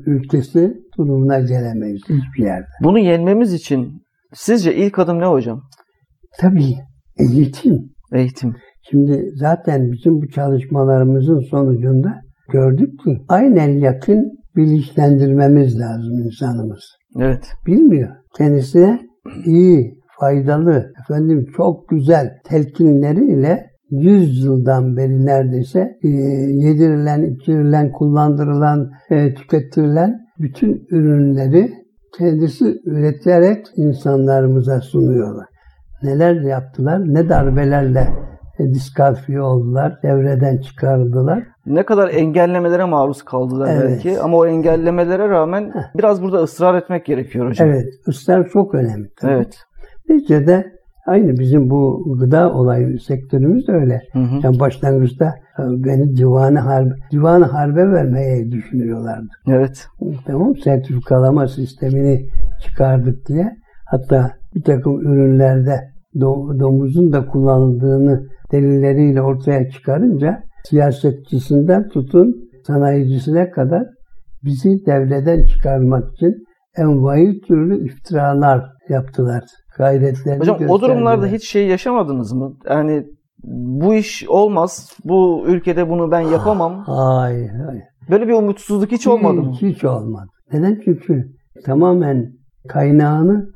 ülkesi 0.05 0.73
durumuna 0.97 1.39
gelemeyiz 1.39 2.01
hiçbir 2.01 2.43
yerde. 2.43 2.67
Bunu 2.83 2.99
yenmemiz 2.99 3.53
için 3.53 4.02
sizce 4.33 4.75
ilk 4.75 4.99
adım 4.99 5.19
ne 5.19 5.25
hocam? 5.25 5.61
Tabii 6.39 6.75
eğitim. 7.17 7.93
Eğitim. 8.13 8.55
Şimdi 8.89 9.31
zaten 9.35 9.91
bizim 9.91 10.21
bu 10.21 10.27
çalışmalarımızın 10.27 11.39
sonucunda 11.39 12.21
gördük 12.51 12.99
ki 13.03 13.17
aynen 13.27 13.69
yakın 13.69 14.31
bilinçlendirmemiz 14.55 15.79
lazım 15.79 16.19
insanımız. 16.19 16.83
Evet. 17.19 17.47
Bilmiyor. 17.67 18.09
Kendisine 18.37 18.99
iyi, 19.45 20.03
faydalı, 20.19 20.93
efendim 21.03 21.45
çok 21.57 21.89
güzel 21.89 22.29
telkinleriyle 22.43 23.73
100 23.89 24.43
yıldan 24.43 24.97
beri 24.97 25.25
neredeyse 25.25 25.97
e, 26.03 26.07
yedirilen, 26.07 27.23
içirilen, 27.23 27.91
kullandırılan, 27.91 28.91
e, 29.09 29.33
tüketilen 29.33 30.19
bütün 30.39 30.87
ürünleri 30.91 31.82
kendisi 32.17 32.81
üreterek 32.85 33.65
insanlarımıza 33.75 34.81
sunuyorlar. 34.81 35.45
Neler 36.03 36.41
yaptılar, 36.41 37.13
ne 37.13 37.29
darbelerle 37.29 38.07
e, 38.59 38.73
diskalifiye 38.73 39.41
oldular, 39.41 39.99
devreden 40.03 40.57
çıkardılar. 40.57 41.43
Ne 41.65 41.85
kadar 41.85 42.09
engellemelere 42.09 42.83
maruz 42.85 43.21
kaldılar 43.23 43.69
Evet. 43.73 43.83
belki 43.89 44.19
ama 44.19 44.37
o 44.37 44.45
engellemelere 44.45 45.29
rağmen 45.29 45.73
biraz 45.97 46.23
burada 46.23 46.37
ısrar 46.43 46.75
etmek 46.75 47.05
gerekiyor 47.05 47.49
hocam. 47.49 47.69
Evet, 47.69 47.87
ısrar 48.07 48.49
çok 48.49 48.75
önemli. 48.75 49.09
tabii. 49.21 49.31
Evet. 49.31 49.57
Neticede 50.09 50.71
aynı 51.07 51.39
bizim 51.39 51.69
bu 51.69 52.03
gıda 52.19 52.53
olayı 52.53 52.99
sektörümüz 52.99 53.67
de 53.67 53.71
öyle. 53.71 54.01
Hı 54.13 54.19
hı. 54.19 54.39
Yani 54.43 54.59
başlangıçta 54.59 55.35
beni 55.59 56.15
divanı 56.17 56.59
harbe, 56.59 56.93
divanı 57.11 57.45
harbe 57.45 57.91
vermeye 57.91 58.51
düşünüyorlardı. 58.51 59.29
Evet. 59.47 59.87
Tamam 60.25 60.55
sertifikalama 60.55 61.47
sistemini 61.47 62.25
çıkardık 62.61 63.27
diye. 63.27 63.51
Hatta 63.85 64.31
bir 64.55 64.63
takım 64.63 65.01
ürünlerde 65.01 65.79
do- 66.15 66.59
domuzun 66.59 67.13
da 67.13 67.25
kullanıldığını 67.25 68.27
delilleriyle 68.51 69.21
ortaya 69.21 69.69
çıkarınca 69.69 70.43
siyasetçisinden 70.63 71.89
tutun 71.89 72.35
sanayicisine 72.67 73.49
kadar 73.49 73.83
bizi 74.43 74.85
devreden 74.85 75.45
çıkarmak 75.45 76.13
için 76.13 76.35
envai 76.77 77.41
türlü 77.47 77.85
iftiralar 77.85 78.65
yaptılar. 78.89 79.43
Gayretlerini 79.77 80.39
Hocam 80.39 80.69
o 80.69 80.81
durumlarda 80.81 81.27
hiç 81.27 81.49
şey 81.49 81.67
yaşamadınız 81.67 82.33
mı? 82.33 82.53
Yani 82.69 83.05
bu 83.43 83.93
iş 83.93 84.25
olmaz. 84.29 84.97
Bu 85.05 85.43
ülkede 85.47 85.89
bunu 85.89 86.11
ben 86.11 86.19
yapamam. 86.19 86.83
Hayır, 86.85 87.49
hayır. 87.67 87.83
Böyle 88.09 88.27
bir 88.27 88.33
umutsuzluk 88.33 88.91
hiç 88.91 89.07
olmadı 89.07 89.41
mı? 89.41 89.53
Hiç, 89.53 89.83
olmadı. 89.83 90.27
Neden? 90.53 90.81
Çünkü 90.85 91.25
tamamen 91.65 92.33
kaynağını 92.67 93.49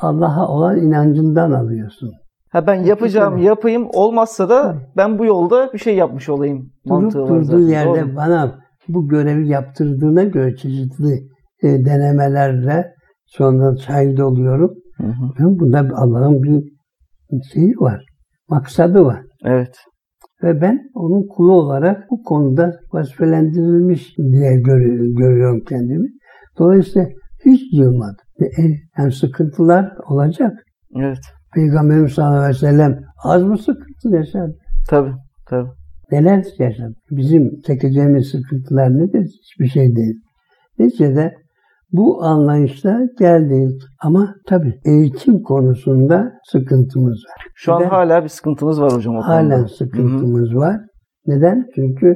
Allah'a 0.00 0.48
olan 0.48 0.76
inancından 0.76 1.52
alıyorsun. 1.52 2.12
Ha 2.50 2.66
ben 2.66 2.74
yapacağım, 2.74 3.38
yapayım. 3.38 3.88
Olmazsa 3.92 4.48
da 4.48 4.76
ben 4.96 5.18
bu 5.18 5.24
yolda 5.24 5.72
bir 5.72 5.78
şey 5.78 5.96
yapmış 5.96 6.28
olayım. 6.28 6.70
Mantığı 6.84 7.18
Durup 7.18 7.28
durduğu 7.28 7.68
yerde 7.68 8.00
Doğru. 8.00 8.16
bana 8.16 8.58
bu 8.88 9.08
görevi 9.08 9.48
yaptırdığına 9.48 10.24
göre 10.24 10.56
çeşitli 10.56 11.28
e, 11.62 11.84
denemelerle 11.84 12.94
sonra 13.26 13.76
şahit 13.76 14.20
oluyorum. 14.20 14.74
Hı 14.96 15.06
hı. 15.06 15.32
Ben 15.38 15.58
bunda 15.58 15.88
Allah'ın 15.96 16.42
bir 16.42 16.72
şeyi 17.52 17.74
var. 17.78 18.04
Maksadı 18.48 19.04
var. 19.04 19.22
Evet. 19.44 19.76
Ve 20.42 20.60
ben 20.60 20.78
onun 20.94 21.26
kulu 21.28 21.52
olarak 21.52 22.10
bu 22.10 22.22
konuda 22.22 22.72
vazifelendirilmiş 22.92 24.18
diye 24.18 24.60
gör- 24.60 25.16
görüyorum 25.18 25.60
kendimi. 25.68 26.08
Dolayısıyla 26.58 27.08
hiç 27.44 27.60
yılmadım. 27.72 28.24
E, 28.40 28.46
Yani 28.98 29.12
sıkıntılar 29.12 29.92
olacak. 30.08 30.52
Evet. 31.00 31.18
Peygamberimiz 31.54 32.12
sallallahu 32.12 32.36
aleyhi 32.38 32.54
ve 32.54 32.58
sellem 32.58 33.00
az 33.24 33.42
mı 33.42 33.58
sıkıntı 33.58 34.08
yaşadı? 34.16 34.56
Tabii. 34.90 35.12
Tabii. 35.48 35.68
Neler 36.12 36.44
yaşadı? 36.58 36.94
Bizim 37.10 37.60
çekeceğimiz 37.66 38.26
sıkıntılar 38.28 38.90
nedir? 38.98 39.26
Hiçbir 39.42 39.66
şey 39.66 39.96
değil. 39.96 40.14
Neticede 40.78 41.34
bu 41.94 42.24
anlayışla 42.24 43.00
geldik. 43.18 43.82
Ama 44.02 44.34
tabii 44.46 44.80
eğitim 44.84 45.42
konusunda 45.42 46.32
sıkıntımız 46.44 47.24
var. 47.28 47.46
Şu 47.54 47.74
an 47.74 47.80
Neden? 47.80 47.90
hala 47.90 48.24
bir 48.24 48.28
sıkıntımız 48.28 48.80
var 48.80 48.92
hocam 48.92 49.16
o 49.16 49.20
konuda. 49.20 49.34
Halen 49.34 49.62
hı. 49.62 49.68
sıkıntımız 49.68 50.54
var. 50.54 50.76
Neden? 51.26 51.66
Çünkü 51.74 52.14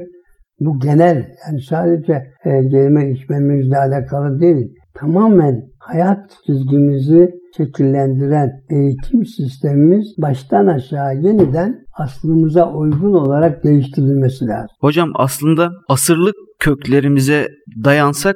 bu 0.59 0.79
genel 0.79 1.15
yani 1.15 1.61
sadece 1.61 2.13
e, 2.45 2.49
yeme 2.49 3.11
içmemizle 3.11 3.77
alakalı 3.77 4.39
değil. 4.39 4.73
Tamamen 4.93 5.61
hayat 5.79 6.19
çizgimizi 6.45 7.38
şekillendiren 7.57 8.49
eğitim 8.69 9.25
sistemimiz 9.25 10.07
baştan 10.17 10.67
aşağı 10.67 11.15
yeniden 11.15 11.75
aslımıza 11.97 12.73
uygun 12.73 13.13
olarak 13.13 13.63
değiştirilmesi 13.63 14.45
lazım. 14.45 14.75
Hocam 14.81 15.11
aslında 15.15 15.71
asırlık 15.89 16.35
köklerimize 16.59 17.47
dayansak 17.83 18.35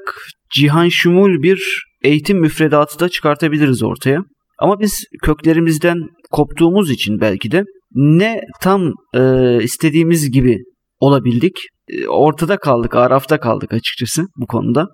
cihan 0.56 0.90
şumul 0.90 1.44
bir 1.44 1.84
eğitim 2.04 2.40
müfredatı 2.40 3.00
da 3.00 3.10
çıkartabiliriz 3.10 3.84
ortaya. 3.84 4.20
Ama 4.60 4.80
biz 4.80 5.06
köklerimizden 5.24 5.98
koptuğumuz 6.32 6.92
için 6.92 7.22
belki 7.22 7.52
de 7.52 7.64
ne 7.96 8.42
tam 8.62 8.82
e, 9.16 9.58
istediğimiz 9.64 10.32
gibi 10.32 10.58
olabildik. 11.00 11.54
E, 11.90 12.08
ortada 12.08 12.58
kaldık, 12.58 12.96
arafta 12.96 13.40
kaldık 13.40 13.74
açıkçası 13.74 14.24
bu 14.38 14.48
konuda. 14.48 14.88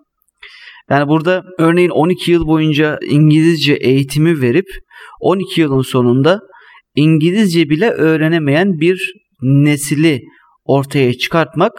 Yani 0.89 1.07
burada 1.07 1.43
örneğin 1.57 1.89
12 1.89 2.31
yıl 2.31 2.47
boyunca 2.47 2.99
İngilizce 3.09 3.73
eğitimi 3.73 4.41
verip 4.41 4.65
12 5.19 5.61
yılın 5.61 5.81
sonunda 5.81 6.41
İngilizce 6.95 7.69
bile 7.69 7.89
öğrenemeyen 7.89 8.79
bir 8.79 9.13
nesili 9.41 10.21
ortaya 10.65 11.13
çıkartmak 11.13 11.71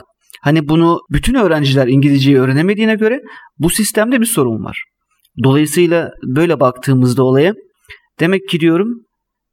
hani 0.42 0.68
bunu 0.68 1.00
bütün 1.10 1.34
öğrenciler 1.34 1.86
İngilizceyi 1.86 2.38
öğrenemediğine 2.38 2.94
göre 2.94 3.20
bu 3.58 3.70
sistemde 3.70 4.20
bir 4.20 4.26
sorun 4.26 4.64
var. 4.64 4.84
Dolayısıyla 5.44 6.10
böyle 6.26 6.60
baktığımızda 6.60 7.24
olaya 7.24 7.54
demek 8.20 8.48
ki 8.48 8.60
diyorum 8.60 8.88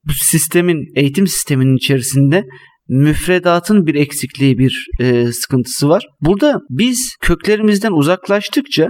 bu 0.08 0.12
sistemin 0.14 0.86
eğitim 0.96 1.28
sisteminin 1.28 1.78
içerisinde 1.78 2.46
müfredatın 2.90 3.86
bir 3.86 3.96
eksikliği 3.96 4.58
bir 4.58 4.88
e, 5.00 5.32
sıkıntısı 5.32 5.90
var. 5.90 6.06
Burada 6.22 6.60
biz 6.70 7.16
köklerimizden 7.22 7.92
uzaklaştıkça 7.92 8.90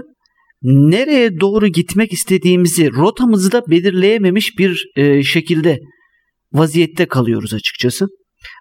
nereye 0.64 1.40
doğru 1.40 1.68
gitmek 1.68 2.14
istediğimizi 2.14 2.92
rotamızı 2.92 3.52
da 3.52 3.62
belirleyememiş 3.70 4.60
bir 4.60 4.92
e, 4.96 5.24
şekilde 5.24 5.80
vaziyette 6.54 7.06
kalıyoruz 7.06 7.54
açıkçası. 7.54 8.08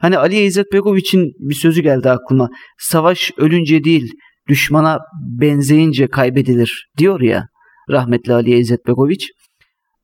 Hani 0.01 0.19
Ali 0.19 0.37
İzzet 0.37 0.73
Begoviç'in 0.73 1.33
bir 1.39 1.55
sözü 1.55 1.83
geldi 1.83 2.11
aklıma. 2.11 2.49
Savaş 2.79 3.33
ölünce 3.39 3.85
değil, 3.85 4.13
düşmana 4.49 4.99
benzeyince 5.41 6.07
kaybedilir 6.07 6.89
diyor 6.99 7.21
ya 7.21 7.49
rahmetli 7.91 8.33
Ali 8.33 8.59
İzzet 8.59 8.87
Begoviç. 8.87 9.31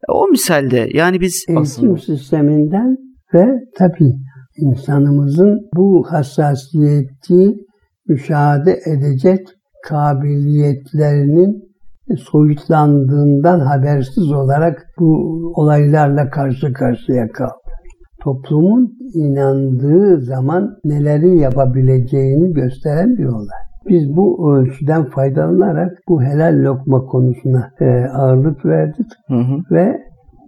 O 0.08 0.28
misalde 0.28 0.88
yani 0.92 1.20
biz 1.20 1.44
Eğitim 1.48 1.62
Aslında. 1.62 1.96
sisteminden 2.00 2.96
ve 3.34 3.46
tabii 3.78 4.12
insanımızın 4.56 5.60
bu 5.76 6.06
hassasiyeti 6.10 7.54
müşahede 8.08 8.80
edecek 8.86 9.46
kabiliyetlerinin 9.84 11.71
soyutlandığından 12.16 13.60
habersiz 13.60 14.32
olarak 14.32 14.86
bu 15.00 15.12
olaylarla 15.54 16.30
karşı 16.30 16.72
karşıya 16.72 17.28
kaldı. 17.28 17.52
toplumun 18.22 18.92
inandığı 19.14 20.20
zaman 20.20 20.76
neleri 20.84 21.38
yapabileceğini 21.38 22.52
gösteren 22.52 23.16
bir 23.18 23.24
olay. 23.24 23.62
Biz 23.88 24.16
bu 24.16 24.54
ölçüden 24.54 25.04
faydalanarak 25.04 25.98
bu 26.08 26.22
helal 26.22 26.64
lokma 26.64 27.06
konusuna 27.06 27.70
e, 27.80 27.84
ağırlık 28.04 28.64
verdik 28.66 29.06
Hı 29.28 29.34
hı. 29.34 29.74
ve 29.74 29.98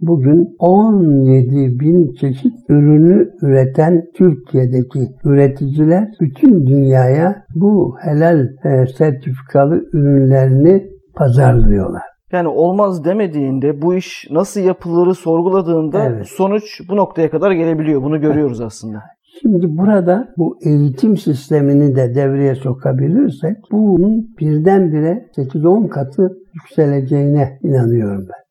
bugün 0.01 0.55
17 0.59 1.79
bin 1.79 2.13
çeşit 2.13 2.53
ürünü 2.69 3.29
üreten 3.41 4.03
Türkiye'deki 4.15 4.99
üreticiler 5.25 6.07
bütün 6.21 6.67
dünyaya 6.67 7.43
bu 7.55 7.95
helal 8.01 8.39
e, 8.39 8.87
sertifikalı 8.97 9.85
ürünlerini 9.93 10.94
pazarlıyorlar. 11.15 12.01
Yani 12.31 12.47
olmaz 12.47 13.05
demediğinde 13.05 13.81
bu 13.81 13.95
iş 13.95 14.27
nasıl 14.31 14.61
yapılırı 14.61 15.15
sorguladığında 15.15 16.05
Evet. 16.05 16.27
sonuç 16.27 16.81
bu 16.89 16.95
noktaya 16.95 17.29
kadar 17.29 17.51
gelebiliyor. 17.51 18.03
Bunu 18.03 18.21
görüyoruz 18.21 18.61
aslında. 18.61 19.01
Şimdi 19.41 19.77
burada 19.77 20.27
bu 20.37 20.57
eğitim 20.65 21.17
sistemini 21.17 21.95
de 21.95 22.15
devreye 22.15 22.55
sokabilirsek 22.55 23.57
bunun 23.71 24.35
birdenbire 24.39 25.25
8-10 25.37 25.89
katı 25.89 26.37
yükseleceğine 26.53 27.59
inanıyorum 27.63 28.25
ben. 28.29 28.45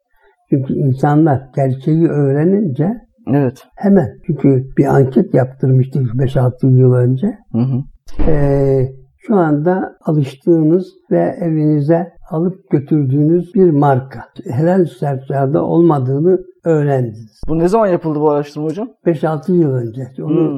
Çünkü 0.51 0.75
insanlar 0.75 1.43
gerçeği 1.57 2.09
öğrenince 2.09 2.89
Evet. 3.35 3.59
hemen 3.77 4.09
çünkü 4.27 4.65
bir 4.79 4.85
anket 4.85 5.35
yaptırmıştık 5.35 6.03
5-6 6.03 6.79
yıl 6.79 6.93
önce. 6.93 7.39
Hı 7.53 7.59
hı. 7.59 7.83
Ee, 8.31 8.93
şu 9.27 9.37
anda 9.37 9.97
alıştığınız 10.05 10.87
ve 11.11 11.37
evinize 11.41 12.13
alıp 12.31 12.71
götürdüğünüz 12.71 13.55
bir 13.55 13.71
marka. 13.71 14.21
Helal 14.51 14.87
sertifada 14.87 15.65
olmadığını 15.65 16.39
öğrendiniz. 16.65 17.41
Bu 17.49 17.59
ne 17.59 17.69
zaman 17.69 17.87
yapıldı 17.87 18.21
bu 18.21 18.31
araştırma 18.31 18.67
hocam? 18.67 18.89
5-6 19.07 19.53
yıl 19.53 19.71
önce. 19.71 20.09
Onu 20.23 20.51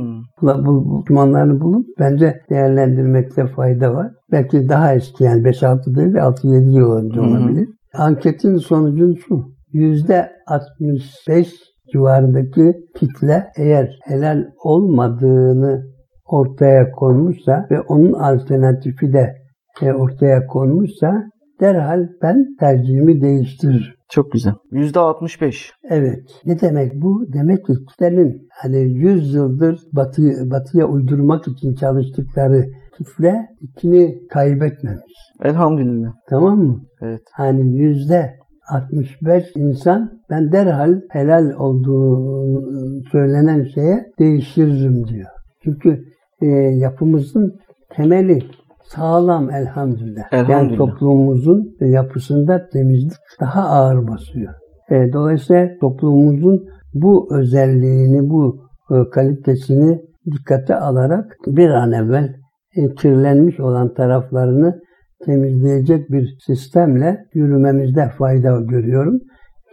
Hmm. 0.42 0.66
bu, 0.66 0.98
dokümanlarını 0.98 1.60
bulup 1.60 1.86
bence 1.98 2.40
değerlendirmekte 2.50 3.46
fayda 3.46 3.94
var. 3.94 4.12
Belki 4.32 4.68
daha 4.68 4.94
eski 4.94 5.24
yani 5.24 5.42
5-6 5.42 5.94
değil 5.94 6.14
de 6.14 6.18
6-7 6.18 6.70
yıl 6.70 6.92
önce 6.92 7.20
hı. 7.20 7.24
olabilir. 7.24 7.68
Anketin 7.94 8.56
sonucu 8.56 9.16
şu. 9.16 9.56
%65 9.72 11.46
civarındaki 11.92 12.74
kitle 12.94 13.46
eğer 13.56 13.98
helal 14.04 14.44
olmadığını 14.64 15.95
ortaya 16.26 16.90
konmuşsa 16.90 17.66
ve 17.70 17.80
onun 17.80 18.12
alternatifi 18.12 19.12
de 19.12 19.34
e, 19.82 19.92
ortaya 19.92 20.46
konmuşsa 20.46 21.22
derhal 21.60 22.08
ben 22.22 22.56
tercihimi 22.60 23.20
değiştiririm. 23.20 23.96
Çok 24.08 24.32
güzel. 24.32 24.52
%65. 24.72 25.70
Evet. 25.90 26.22
Ne 26.44 26.60
demek 26.60 26.92
bu? 26.94 27.24
Demek 27.32 27.66
ki 27.66 27.72
kitlenin 27.88 28.48
hani 28.62 28.78
100 28.78 29.34
yıldır 29.34 29.80
batı, 29.92 30.22
batıya 30.50 30.86
uydurmak 30.86 31.48
için 31.48 31.74
çalıştıkları 31.74 32.64
kitle 32.98 33.46
ikini 33.60 34.26
kaybetmemiş. 34.28 35.14
Elhamdülillah. 35.44 36.12
Tamam 36.28 36.58
mı? 36.58 36.80
Evet. 37.02 37.22
Hani 37.32 37.76
yüzde 37.76 38.34
65 38.68 39.44
insan 39.56 40.20
ben 40.30 40.52
derhal 40.52 41.00
helal 41.10 41.50
olduğu 41.50 43.02
söylenen 43.12 43.64
şeye 43.74 44.06
değiştiririm 44.18 45.08
diyor. 45.08 45.30
Çünkü 45.64 46.04
e, 46.42 46.46
yapımızın 46.56 47.54
temeli 47.90 48.38
sağlam 48.84 49.50
elhamdülillah. 49.50 50.32
Yani 50.32 50.42
Elhamdülillah. 50.42 50.78
toplumumuzun 50.78 51.76
yapısında 51.80 52.68
temizlik 52.72 53.18
daha 53.40 53.62
ağır 53.68 54.08
basıyor. 54.08 54.54
E, 54.90 55.12
dolayısıyla 55.12 55.68
toplumumuzun 55.80 56.64
bu 56.94 57.28
özelliğini, 57.36 58.30
bu 58.30 58.60
e, 58.90 59.10
kalitesini 59.10 60.00
dikkate 60.32 60.74
alarak 60.74 61.36
bir 61.46 61.68
an 61.68 61.92
evvel 61.92 62.34
e, 62.76 62.94
kirlenmiş 62.94 63.60
olan 63.60 63.94
taraflarını 63.94 64.80
temizleyecek 65.24 66.10
bir 66.10 66.36
sistemle 66.46 67.18
yürümemizde 67.34 68.08
fayda 68.18 68.60
görüyorum. 68.60 69.18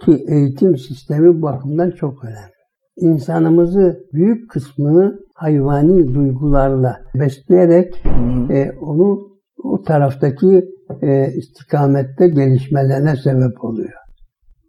Ki 0.02 0.26
eğitim 0.28 0.78
sistemi 0.78 1.38
bu 1.38 1.42
bakımdan 1.42 1.92
çok 1.92 2.24
önemli. 2.24 2.54
İnsanımızı 2.98 4.00
büyük 4.14 4.50
kısmını 4.50 5.20
hayvani 5.34 6.14
duygularla 6.14 6.98
besleyerek 7.16 8.04
e, 8.50 8.72
onu 8.82 9.20
o 9.64 9.82
taraftaki 9.82 10.66
e, 11.02 11.28
istikamette 11.34 12.28
gelişmelerine 12.28 13.16
sebep 13.16 13.64
oluyor. 13.64 13.94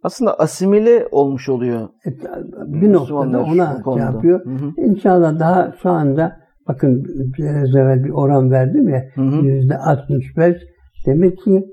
Aslında 0.03 0.39
asimile 0.39 1.07
olmuş 1.11 1.49
oluyor. 1.49 1.89
E, 2.05 2.09
bir 2.81 2.93
noktada 2.93 3.43
ona 3.43 3.83
şey 3.83 4.03
yapıyor. 4.03 4.45
Hı 4.45 4.49
hı. 4.49 4.71
İnşallah 4.77 5.39
daha 5.39 5.73
şu 5.81 5.89
anda 5.89 6.37
bakın 6.67 7.03
biraz 7.37 7.75
evvel 7.75 8.03
bir 8.03 8.09
oran 8.09 8.51
verdim 8.51 8.89
ya 8.89 9.03
yüzde 9.43 9.77
65 9.77 10.57
demek 11.05 11.37
ki 11.37 11.65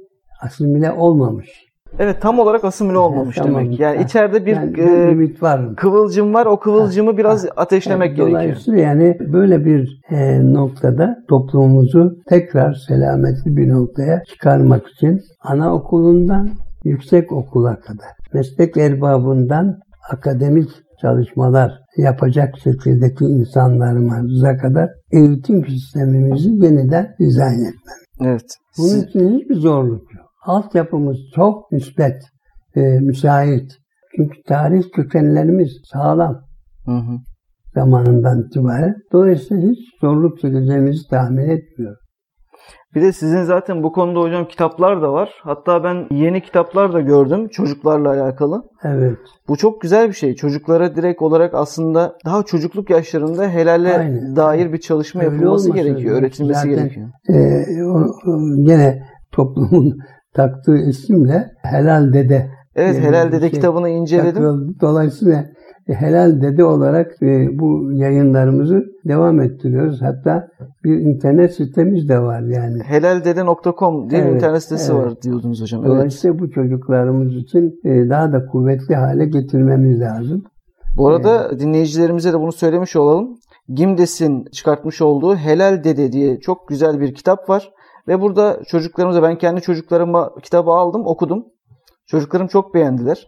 asimile 0.42 0.92
olmamış. 0.92 1.71
Evet 1.98 2.22
tam 2.22 2.38
olarak 2.38 2.64
asimile 2.64 2.98
olmamış 2.98 3.36
Tamam. 3.36 3.54
demek. 3.64 3.80
Yani 3.80 3.96
Ha. 3.96 4.02
içeride 4.02 4.46
bir 4.46 4.56
Yani 4.56 4.80
e, 4.80 5.08
limit 5.10 5.42
var. 5.42 5.76
kıvılcım 5.76 6.34
var. 6.34 6.46
O 6.46 6.60
kıvılcımı 6.60 7.16
biraz 7.16 7.46
ateşlemek 7.56 8.08
Evet, 8.08 8.16
gerekiyor. 8.16 8.40
Dolayısıyla 8.42 8.80
yani 8.80 9.16
böyle 9.32 9.64
bir 9.64 10.00
e, 10.10 10.40
noktada 10.52 11.16
toplumumuzu 11.28 12.16
tekrar 12.28 12.74
selametli 12.88 13.56
bir 13.56 13.68
noktaya 13.68 14.22
çıkarmak 14.28 14.88
için 14.88 15.20
anaokulundan 15.42 16.50
yüksek 16.84 17.32
okula 17.32 17.80
kadar, 17.80 18.08
meslek 18.34 18.76
erbabından 18.76 19.78
akademik 20.12 20.68
çalışmalar 21.00 21.72
yapacak 21.96 22.54
şekildeki 22.64 23.24
insanlarımıza 23.24 24.56
kadar 24.56 24.90
eğitim 25.12 25.66
sistemimizi 25.66 26.48
yeniden 26.50 27.14
dizayn 27.18 27.52
etmemiz. 27.58 28.02
Evet. 28.20 28.44
Bunun 28.78 29.02
için 29.02 29.38
hiçbir 29.38 29.54
zorluk. 29.54 30.02
Altyapımız 30.42 31.16
çok 31.34 31.72
müsbet, 31.72 32.22
e, 32.76 32.80
müsait. 32.80 33.72
Çünkü 34.16 34.42
tarih 34.42 34.82
kökenlerimiz 34.94 35.70
sağlam 35.84 36.40
Hı 36.84 36.90
hı. 36.92 37.16
zamanından 37.74 38.40
itibaren. 38.46 38.94
Dolayısıyla 39.12 39.68
hiç 39.70 39.78
zorluk 40.00 40.40
çekeceğimizi 40.40 41.08
tahmin 41.10 41.48
etmiyorum. 41.48 41.98
Bir 42.94 43.02
de 43.02 43.12
sizin 43.12 43.42
zaten 43.42 43.82
bu 43.82 43.92
konuda 43.92 44.20
hocam 44.20 44.48
kitaplar 44.48 45.02
da 45.02 45.12
var. 45.12 45.30
Hatta 45.42 45.84
ben 45.84 46.06
yeni 46.10 46.40
kitaplar 46.42 46.92
da 46.92 47.00
gördüm 47.00 47.48
çocuklarla 47.48 48.08
alakalı. 48.10 48.62
Evet. 48.84 49.18
Bu 49.48 49.56
çok 49.56 49.80
güzel 49.80 50.08
bir 50.08 50.12
şey. 50.14 50.34
Çocuklara 50.34 50.96
direkt 50.96 51.22
olarak 51.22 51.54
aslında 51.54 52.16
daha 52.24 52.42
çocukluk 52.42 52.90
yaşlarında 52.90 53.48
helale 53.48 53.98
Aynen. 53.98 54.36
dair 54.36 54.72
bir 54.72 54.78
çalışma 54.80 55.22
Öyle 55.22 55.34
yapılması 55.34 55.72
gerekiyor, 55.72 56.16
öğretilmesi 56.18 56.60
Zaten- 56.60 56.74
gerekiyor. 56.74 57.08
Ee, 57.28 57.84
o, 57.84 57.98
o 58.26 58.38
gene 58.64 59.02
toplumun 59.32 59.98
taktığı 60.34 60.76
isimle 60.76 61.50
helal 61.62 62.12
dede. 62.12 62.50
Evet, 62.76 63.00
Helal 63.00 63.26
bir 63.26 63.32
Dede 63.32 63.40
şey 63.40 63.50
kitabını 63.50 63.88
inceledim. 63.88 64.32
takıldı. 64.34 64.74
Dolayısıyla 64.80 65.44
e, 65.88 65.92
helal 65.94 66.42
dede 66.42 66.64
olarak 66.64 67.22
e, 67.22 67.58
bu 67.58 67.92
yayınlarımızı 67.92 68.84
devam 69.08 69.40
ettiriyoruz. 69.40 70.02
Hatta 70.02 70.48
bir 70.84 70.98
internet 70.98 71.54
sitemiz 71.54 72.08
de 72.08 72.18
var 72.18 72.40
yani. 72.40 72.82
Helaldede.com 72.82 74.10
diye 74.10 74.20
bir 74.20 74.26
Evet, 74.26 74.36
internet 74.36 74.62
sitesi 74.62 74.92
evet. 74.92 75.04
var 75.04 75.22
diyordunuz 75.22 75.62
hocam. 75.62 75.80
Evet. 75.80 75.90
Dolayısıyla 75.90 76.38
bu 76.38 76.50
çocuklarımız 76.50 77.34
için 77.36 77.80
e, 77.84 78.10
daha 78.10 78.32
da 78.32 78.46
kuvvetli 78.46 78.94
hale 78.94 79.26
getirmemiz 79.26 80.00
lazım. 80.00 80.44
Bu 80.96 81.08
arada 81.08 81.58
dinleyicilerimize 81.58 82.32
de 82.32 82.40
bunu 82.40 82.52
söylemiş 82.52 82.96
olalım. 82.96 83.38
Gimdes'in 83.68 84.44
çıkartmış 84.44 85.02
olduğu 85.02 85.36
Helal 85.36 85.84
Dede 85.84 86.12
diye 86.12 86.40
çok 86.40 86.68
güzel 86.68 87.00
bir 87.00 87.14
kitap 87.14 87.48
var. 87.48 87.70
Ve 88.08 88.20
burada 88.20 88.58
çocuklarımıza 88.66 89.22
ben 89.22 89.38
kendi 89.38 89.60
çocuklarıma 89.60 90.30
kitabı 90.42 90.70
aldım 90.70 91.06
okudum. 91.06 91.44
Çocuklarım 92.06 92.46
çok 92.46 92.74
beğendiler. 92.74 93.26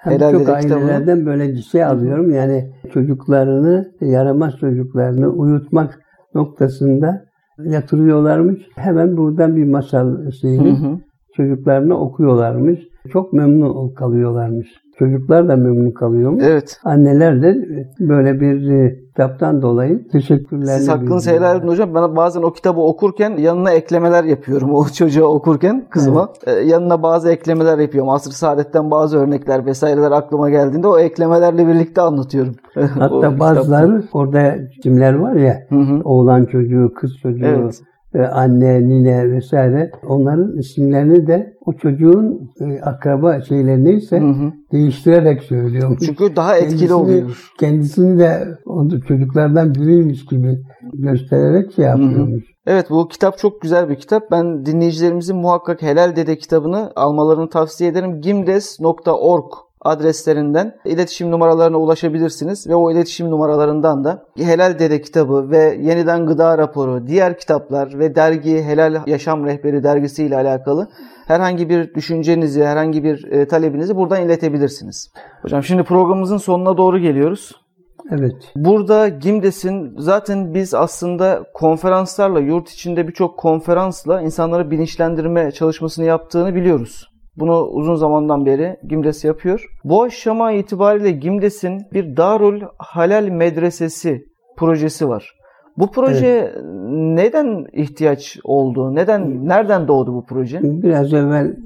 Hem 0.00 0.12
Helal 0.12 0.32
çok 0.32 0.40
kitabını. 0.40 0.74
ailelerden 0.74 1.26
böyle 1.26 1.48
bir 1.48 1.62
şey 1.62 1.84
alıyorum. 1.84 2.30
Yani 2.34 2.72
çocuklarını, 2.92 3.92
yaramaz 4.00 4.56
çocuklarını 4.60 5.28
uyutmak 5.28 6.00
noktasında 6.34 7.24
yatırıyorlarmış. 7.58 8.68
Hemen 8.74 9.16
buradan 9.16 9.56
bir 9.56 9.64
masal 9.64 10.06
Hı 10.06 10.32
şeyini 10.32 10.70
hı. 10.70 10.98
Çocuklarına 11.36 11.94
okuyorlarmış. 11.94 12.80
Çok 13.12 13.32
memnun 13.32 13.94
kalıyorlarmış. 13.94 14.68
Çocuklar 14.98 15.48
da 15.48 15.56
memnun 15.56 15.90
kalıyormuş. 15.90 16.44
Evet. 16.46 16.80
Anneler 16.84 17.42
de 17.42 17.56
böyle 18.00 18.40
bir 18.40 18.70
e, 18.70 18.96
kitaptan 19.06 19.62
dolayı 19.62 20.08
teşekkürlerini 20.08 20.78
Siz 20.78 20.88
hakkınızı 20.88 21.30
helal 21.30 21.58
edin 21.58 21.68
hocam. 21.68 21.94
Ben 21.94 22.16
bazen 22.16 22.42
o 22.42 22.52
kitabı 22.52 22.80
okurken 22.80 23.36
yanına 23.36 23.70
eklemeler 23.70 24.24
yapıyorum. 24.24 24.74
O 24.82 24.84
çocuğa 24.84 25.28
okurken 25.28 25.86
kızıma. 25.90 26.28
Ee, 26.46 26.50
yanına 26.52 27.02
bazı 27.02 27.32
eklemeler 27.32 27.78
yapıyorum. 27.78 28.10
Asr-ı 28.10 28.32
Saadet'ten 28.32 28.90
bazı 28.90 29.18
örnekler 29.18 29.66
vesaireler 29.66 30.10
aklıma 30.10 30.50
geldiğinde 30.50 30.88
o 30.88 30.98
eklemelerle 30.98 31.68
birlikte 31.68 32.00
anlatıyorum. 32.00 32.54
Hatta 32.74 33.08
kitapta. 33.08 33.38
bazıları 33.38 34.02
orada 34.12 34.54
isimler 34.78 35.14
var 35.14 35.34
ya 35.34 35.66
Hı 35.68 35.74
hı. 35.74 36.00
oğlan 36.04 36.44
çocuğu, 36.44 36.92
kız 36.94 37.16
çocuğu 37.22 37.46
Evet. 37.46 37.82
E, 38.14 38.18
anne, 38.22 38.88
nine 38.88 39.30
vesaire 39.32 39.90
onların 40.06 40.56
isimlerini 40.58 41.26
de 41.26 41.54
o 41.66 41.72
çocuğun 41.72 42.50
e, 42.60 42.80
akraba 42.80 43.40
şeyleri 43.40 43.84
neyse 43.84 44.20
Hı 44.20 44.24
hı. 44.24 44.52
değiştirerek 44.72 45.42
söylüyormuş. 45.42 46.00
Çünkü 46.06 46.36
daha 46.36 46.56
etkili 46.56 46.78
Kendisini- 46.78 46.92
oluyor. 46.94 47.50
Kendisini 47.60 48.18
de 48.18 48.48
onu 48.66 49.00
çocuklardan 49.00 49.74
biriymiş 49.74 50.26
gibi 50.26 50.58
göstererek 50.94 51.72
şey 51.72 51.84
yapıyormuş. 51.84 52.44
Evet 52.66 52.86
bu 52.90 53.08
kitap 53.08 53.38
çok 53.38 53.60
güzel 53.62 53.88
bir 53.88 53.94
kitap. 53.96 54.30
Ben 54.30 54.66
dinleyicilerimizin 54.66 55.36
muhakkak 55.36 55.82
Helal 55.82 56.16
Dede 56.16 56.38
kitabını 56.38 56.92
almalarını 56.96 57.48
tavsiye 57.50 57.90
ederim. 57.90 58.20
gimdes.org 58.20 59.44
adreslerinden 59.84 60.76
iletişim 60.84 61.30
numaralarına 61.30 61.76
ulaşabilirsiniz 61.76 62.68
ve 62.68 62.74
o 62.74 62.92
iletişim 62.92 63.30
numaralarından 63.30 64.04
da 64.04 64.24
Helal 64.36 64.78
Dede 64.78 65.00
kitabı 65.00 65.50
ve 65.50 65.78
Yeniden 65.80 66.26
Gıda 66.26 66.58
raporu, 66.58 67.06
diğer 67.06 67.38
kitaplar 67.38 67.98
ve 67.98 68.14
dergi 68.14 68.62
Helal 68.62 69.02
Yaşam 69.06 69.46
Rehberi 69.46 69.82
dergisi 69.82 70.24
ile 70.24 70.36
alakalı 70.36 70.88
herhangi 71.26 71.68
bir 71.68 71.94
düşüncenizi, 71.94 72.64
herhangi 72.64 73.04
bir 73.04 73.32
e, 73.32 73.48
talebinizi 73.48 73.96
buradan 73.96 74.22
iletebilirsiniz. 74.22 75.12
Hocam 75.42 75.62
şimdi 75.62 75.82
programımızın 75.82 76.36
sonuna 76.36 76.76
doğru 76.76 76.98
geliyoruz. 76.98 77.62
Evet. 78.10 78.34
Burada 78.56 79.08
Gimdes'in 79.08 79.94
zaten 79.98 80.54
biz 80.54 80.74
aslında 80.74 81.44
konferanslarla, 81.54 82.40
yurt 82.40 82.70
içinde 82.70 83.08
birçok 83.08 83.38
konferansla 83.38 84.22
insanları 84.22 84.70
bilinçlendirme 84.70 85.50
çalışmasını 85.50 86.04
yaptığını 86.04 86.54
biliyoruz. 86.54 87.11
Bunu 87.36 87.62
uzun 87.62 87.94
zamandan 87.94 88.46
beri 88.46 88.76
Gimdes 88.88 89.24
yapıyor. 89.24 89.66
Bu 89.84 90.02
aşama 90.02 90.52
itibariyle 90.52 91.10
Gimdes'in 91.10 91.82
bir 91.92 92.16
Darul 92.16 92.60
Halal 92.78 93.28
Medresesi 93.28 94.24
projesi 94.56 95.08
var. 95.08 95.34
Bu 95.78 95.90
proje 95.90 96.54
neden 96.90 97.66
ihtiyaç 97.72 98.38
oldu? 98.44 98.94
Neden 98.94 99.48
nereden 99.48 99.88
doğdu 99.88 100.14
bu 100.14 100.24
proje? 100.24 100.60
Biraz 100.62 101.12
evvel 101.12 101.46
e, 101.46 101.56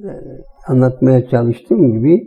anlatmaya 0.68 1.28
çalıştığım 1.28 1.92
gibi 1.92 2.24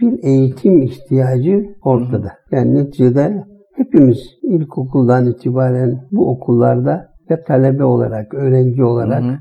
bir 0.00 0.24
eğitim 0.24 0.82
ihtiyacı 0.82 1.64
ortada. 1.82 2.32
Yani 2.50 2.74
neticede 2.74 3.44
hepimiz 3.76 4.18
ilkokuldan 4.42 5.26
itibaren 5.26 6.08
bu 6.12 6.30
okullarda 6.30 7.08
ya 7.28 7.44
talebe 7.44 7.84
olarak, 7.84 8.34
öğrenci 8.34 8.84
olarak 8.84 9.24
Hı 9.24 9.28
hı. 9.28 9.36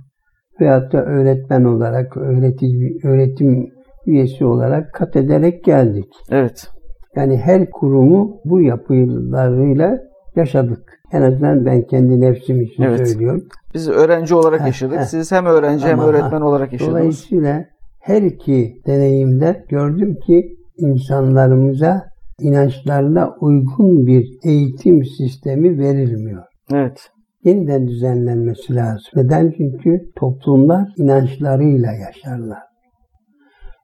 Veyahut 0.61 0.93
da 0.93 1.05
öğretmen 1.05 1.63
olarak, 1.63 2.17
öğretici, 2.17 2.99
öğretim 3.03 3.69
üyesi 4.07 4.45
olarak 4.45 4.93
kat 4.93 5.15
ederek 5.15 5.63
geldik. 5.63 6.09
Evet. 6.31 6.67
Yani 7.15 7.37
her 7.37 7.69
kurumu 7.71 8.37
bu 8.45 8.61
yapılarıyla 8.61 9.99
yaşadık. 10.35 10.99
En 11.11 11.21
azından 11.21 11.65
ben 11.65 11.81
kendi 11.81 12.21
nefsim 12.21 12.61
için 12.61 12.83
Evet. 12.83 13.07
söylüyorum. 13.07 13.43
Biz 13.73 13.89
öğrenci 13.89 14.35
olarak 14.35 14.61
Heh, 14.61 14.65
yaşadık. 14.65 14.97
heh. 14.99 15.03
Siz 15.03 15.31
hem 15.31 15.45
öğrenci 15.45 15.85
hem 15.87 15.99
Ama, 15.99 16.09
öğretmen 16.09 16.41
olarak 16.41 16.73
yaşadınız. 16.73 16.95
Dolayısıyla 16.97 17.65
her 18.01 18.21
iki 18.21 18.73
deneyimde 18.87 19.65
gördüm 19.69 20.15
ki 20.27 20.55
insanlarımıza 20.77 22.03
inançlarına 22.39 23.35
uygun 23.41 24.07
bir 24.07 24.25
eğitim 24.45 25.05
sistemi 25.05 25.79
verilmiyor. 25.79 26.43
Evet. 26.73 27.09
Yeniden 27.45 27.87
düzenlenmesi 27.87 28.75
lazım. 28.75 29.11
Neden? 29.15 29.53
Çünkü 29.57 30.11
toplumlar 30.15 30.87
inançlarıyla 30.97 31.91
yaşarlar. 31.91 32.63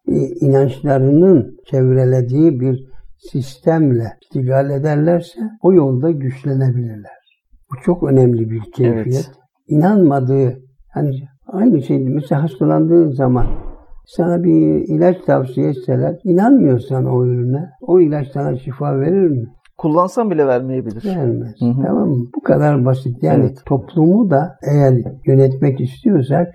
E, 0.07 0.15
İnançlarının 0.41 1.57
çevrelediği 1.65 2.59
bir 2.59 2.91
sistemle 3.17 4.13
iştigal 4.21 4.69
ederlerse 4.69 5.39
o 5.61 5.73
yolda 5.73 6.11
güçlenebilirler. 6.11 7.21
Bu 7.71 7.75
çok 7.85 8.03
önemli 8.03 8.49
bir 8.49 8.61
keyfiyet. 8.75 9.07
Evet. 9.07 9.31
İnanmadığı, 9.67 10.59
hani 10.93 11.11
aynı 11.47 11.81
şey 11.81 11.99
mesela 11.99 12.43
hastalandığın 12.43 13.09
zaman 13.09 13.47
sana 14.05 14.43
bir 14.43 14.95
ilaç 14.95 15.17
tavsiye 15.25 15.69
etseler, 15.69 16.19
inanmıyorsan 16.23 17.05
o 17.05 17.25
ürüne, 17.25 17.69
o 17.81 17.99
ilaç 17.99 18.27
sana 18.27 18.57
şifa 18.57 18.99
verir 18.99 19.29
mi? 19.29 19.45
Kullansam 19.81 20.31
bile 20.31 20.47
vermeyebilir. 20.47 21.05
Vermez. 21.05 21.55
Hı 21.59 21.65
hı. 21.65 21.83
Tamam 21.85 22.09
mı? 22.09 22.25
Bu 22.35 22.41
kadar 22.41 22.85
basit. 22.85 23.23
Yani 23.23 23.43
Evet. 23.45 23.57
toplumu 23.65 24.29
da 24.29 24.55
eğer 24.71 24.93
yönetmek 25.25 25.81
istiyorsak 25.81 26.47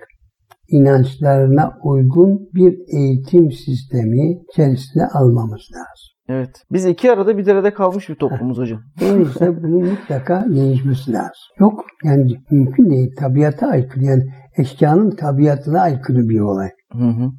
inançlarına 0.69 1.71
uygun 1.83 2.49
bir 2.55 2.77
eğitim 2.93 3.51
sistemi 3.51 4.31
içerisine 4.51 5.05
almamız 5.13 5.61
lazım. 5.73 6.17
Evet. 6.29 6.49
Biz 6.71 6.85
iki 6.85 7.11
arada 7.11 7.37
bir 7.37 7.45
derede 7.45 7.73
kalmış 7.73 8.09
bir 8.09 8.15
toplumuz 8.15 8.57
hocam. 8.57 8.79
Dolayısıyla 9.01 9.63
bunun 9.63 9.89
mutlaka 9.89 10.45
değişmesi 10.49 11.13
lazım. 11.13 11.47
Yok 11.59 11.85
yani 12.03 12.31
mümkün 12.51 12.89
değil. 12.89 13.15
Tabiata 13.19 13.67
aykırı 13.67 14.03
yani 14.03 14.23
eşyanın 14.57 15.11
tabiatına 15.11 15.81
aykırı 15.81 16.29
bir 16.29 16.39
olay. 16.39 16.69
Hı 16.91 17.07
hı. 17.07 17.29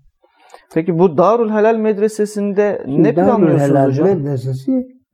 Peki 0.75 0.99
bu 0.99 1.19
Darul 1.19 1.51
Helal 1.51 1.77
Medresesi'nde 1.77 2.85
ne 2.87 3.17
Darül 3.17 3.27
planlıyorsunuz 3.27 3.71
Helal 3.71 3.89
hocam? 3.89 4.07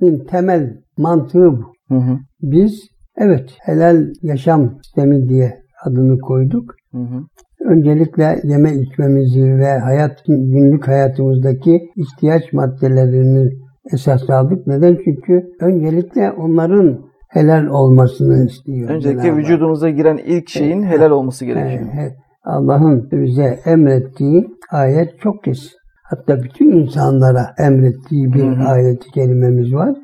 Medresesi'nin 0.05 0.25
temel 0.27 0.77
mantığı 0.99 1.53
bu. 1.53 1.73
Hı 1.89 1.95
hı. 1.95 2.19
Biz 2.43 2.81
evet 3.17 3.51
helal 3.61 4.07
yaşam 4.23 4.79
sistemi 4.83 5.29
diye 5.29 5.55
adını 5.85 6.19
koyduk. 6.19 6.75
Hı 6.93 6.99
hı. 6.99 7.25
Öncelikle 7.65 8.41
yeme 8.45 8.75
içmemizi 8.75 9.59
ve 9.59 9.79
hayat 9.79 10.25
günlük 10.27 10.89
hayatımızdaki 10.89 11.81
ihtiyaç 11.97 12.53
maddelerini 12.53 13.51
esas 13.93 14.31
aldık. 14.31 14.67
Neden? 14.67 14.99
Çünkü 15.05 15.43
öncelikle 15.61 16.31
onların 16.31 17.05
helal 17.29 17.67
olmasını 17.67 18.47
istiyor. 18.47 18.91
Öncelikle 18.91 19.37
vücudumuza 19.37 19.91
giren 19.91 20.17
ilk 20.17 20.49
şeyin 20.49 20.83
helal 20.83 21.11
olması 21.11 21.45
gerekiyor. 21.45 22.13
Allah'ın 22.45 23.09
bize 23.13 23.61
emrettiği 23.65 24.47
ayet 24.71 25.19
çok 25.21 25.45
kesin. 25.45 25.71
Hatta 26.05 26.43
bütün 26.43 26.71
insanlara 26.71 27.55
emrettiği 27.59 28.33
bir 28.33 28.43
Hı 28.43 28.63
hı. 28.63 28.69
ayet-i 28.69 29.11
kerimemiz 29.11 29.75
var. 29.75 29.95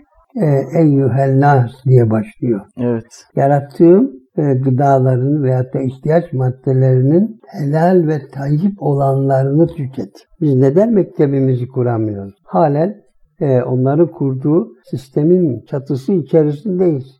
Ee, 0.43 0.79
Eyyühel 0.79 1.41
nas 1.41 1.71
diye 1.85 2.11
başlıyor. 2.11 2.61
Evet. 2.81 3.27
yarattığım 3.37 4.11
e, 4.37 4.55
gıdaların 4.55 5.43
veyahut 5.43 5.75
da 5.75 5.81
ihtiyaç 5.81 6.33
maddelerinin 6.33 7.41
helal 7.47 8.07
ve 8.07 8.19
tayyip 8.33 8.83
olanlarını 8.83 9.67
tüket. 9.67 10.13
Biz 10.41 10.55
neden 10.55 10.93
mektebimizi 10.93 11.69
kuramıyoruz? 11.69 12.35
Halen 12.45 12.97
e, 13.41 13.63
onların 13.63 14.07
kurduğu 14.07 14.69
sistemin 14.91 15.65
çatısı 15.67 16.13
içerisindeyiz. 16.13 17.20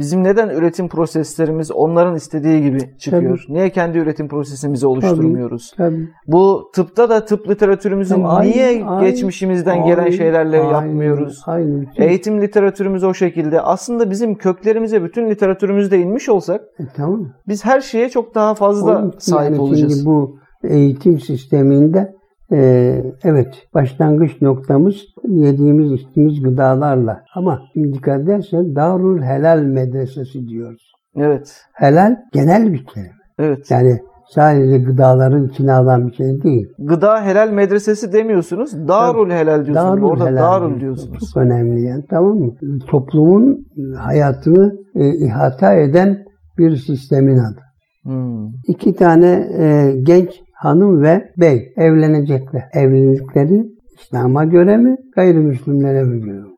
Bizim 0.00 0.24
neden 0.24 0.48
üretim 0.48 0.88
proseslerimiz 0.88 1.70
onların 1.70 2.14
istediği 2.16 2.62
gibi 2.62 2.78
çıkıyor? 2.98 3.44
Niye 3.48 3.70
kendi 3.70 3.98
üretim 3.98 4.28
prosesimizi 4.28 4.86
oluşturmuyoruz? 4.86 5.72
Tabii. 5.76 6.08
Bu 6.26 6.70
tıpta 6.74 7.08
da 7.10 7.24
tıp 7.24 7.48
literatürümüzün 7.50 8.22
Tabii, 8.24 8.46
niye 8.50 8.84
aynı- 8.86 9.04
geçmişimizden 9.10 9.84
gelen 9.84 10.02
aynı- 10.02 10.12
şeylerle 10.12 10.60
aynı- 10.60 10.72
yapmıyoruz? 10.72 11.42
Aynı. 11.46 11.80
bütün- 11.80 12.02
Eğitim 12.02 12.40
literatürümüz 12.42 13.04
o 13.04 13.14
şekilde. 13.14 13.60
Aslında 13.60 14.10
bizim 14.10 14.34
köklerimize 14.34 15.04
bütün 15.04 15.30
literatürümüzde 15.30 15.98
inmiş 15.98 16.28
olsak 16.28 16.60
E, 16.78 16.82
tamam. 16.96 17.28
biz 17.48 17.64
her 17.64 17.80
şeye 17.80 18.08
çok 18.08 18.34
daha 18.34 18.54
fazla 18.54 18.98
için 19.08 19.18
sahip 19.18 19.50
yani 19.50 19.60
olacağız. 19.60 20.06
Bu 20.06 20.36
eğitim 20.64 21.20
sisteminde 21.20 22.12
e, 22.52 23.02
evet 23.24 23.68
başlangıç 23.74 24.42
noktamız 24.42 24.96
yediğimiz 25.24 25.92
içtiğimiz 25.92 26.42
gıdalarla. 26.42 27.24
Ama 27.34 27.60
şimdi 27.72 27.92
dikkat 27.92 28.20
edersen 28.20 28.74
Darul 28.74 29.22
Helal 29.22 29.58
Medresesi 29.58 30.48
diyoruz. 30.48 30.92
Evet. 31.16 31.60
Helal 31.72 32.16
genel 32.32 32.72
bir 32.72 32.84
kelime. 32.86 33.12
Evet. 33.38 33.70
Yani 33.70 34.00
sadece 34.30 34.78
gıdaların 34.78 35.48
içine 35.48 35.72
alan 35.72 36.08
bir 36.08 36.12
şey 36.12 36.42
değil. 36.42 36.66
Gıda 36.78 37.24
helal 37.24 37.50
medresesi 37.50 38.12
demiyorsunuz. 38.12 38.88
Darul 38.88 39.30
helal 39.30 39.66
diyorsunuz. 39.66 40.02
Orada 40.02 40.26
helal 40.26 40.42
darul 40.42 40.80
diyorsun. 40.80 40.80
diyorsunuz. 40.80 41.32
Çok 41.34 41.42
önemli 41.42 41.82
yani 41.82 42.04
tamam 42.10 42.38
mı? 42.38 42.52
Toplumun 42.88 43.66
hayatını 43.98 44.72
e, 44.94 45.08
ihata 45.26 45.74
eden 45.74 46.24
bir 46.58 46.76
sistemin 46.76 47.38
adı. 47.38 47.60
Hmm. 48.02 48.46
İki 48.68 48.94
tane 48.94 49.48
e, 49.58 49.92
genç 50.02 50.30
hanım 50.60 51.02
ve 51.02 51.30
bey 51.36 51.72
evlenecekler. 51.76 52.62
Evlilikleri 52.74 53.64
İslam'a 54.00 54.44
göre 54.44 54.76
mi, 54.76 54.96
gayrimüslimlere 55.16 56.02
mi 56.04 56.20
göre 56.20 56.40
mi? 56.40 56.48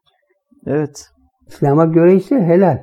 Evet. 0.67 1.07
İslam'a 1.49 1.85
göre 1.85 2.15
ise 2.15 2.41
helal. 2.41 2.79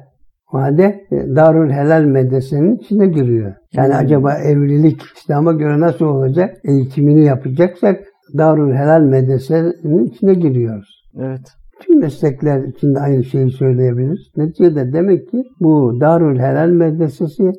O 0.54 0.58
halde 0.58 0.84
e, 1.12 1.36
Darül 1.36 1.72
Helal 1.72 2.04
medresesinin 2.04 2.76
içine 2.76 3.08
giriyor. 3.08 3.54
Yani 3.74 3.94
Hmm. 3.94 4.00
acaba 4.00 4.34
evlilik 4.34 5.02
İslam'a 5.16 5.54
göre 5.54 5.80
nasıl 5.80 6.06
olacak? 6.06 6.58
Eğitimini 6.64 7.26
yapacaksak 7.26 8.00
Darül 8.38 8.74
Helal 8.74 9.02
medresesinin 9.02 10.06
içine 10.06 10.34
giriyoruz. 10.34 11.04
Evet. 11.20 11.42
Tüm 11.82 12.00
meslekler 12.00 12.64
içinde 12.64 13.00
aynı 13.00 13.24
şeyi 13.24 13.52
söyleyebiliriz. 13.52 14.20
Neticede 14.38 14.94
demek 14.94 15.32
ki 15.32 15.44
bu 15.60 15.98
Darül 16.02 16.40
Helal 16.40 16.70
medresesi 16.70 17.52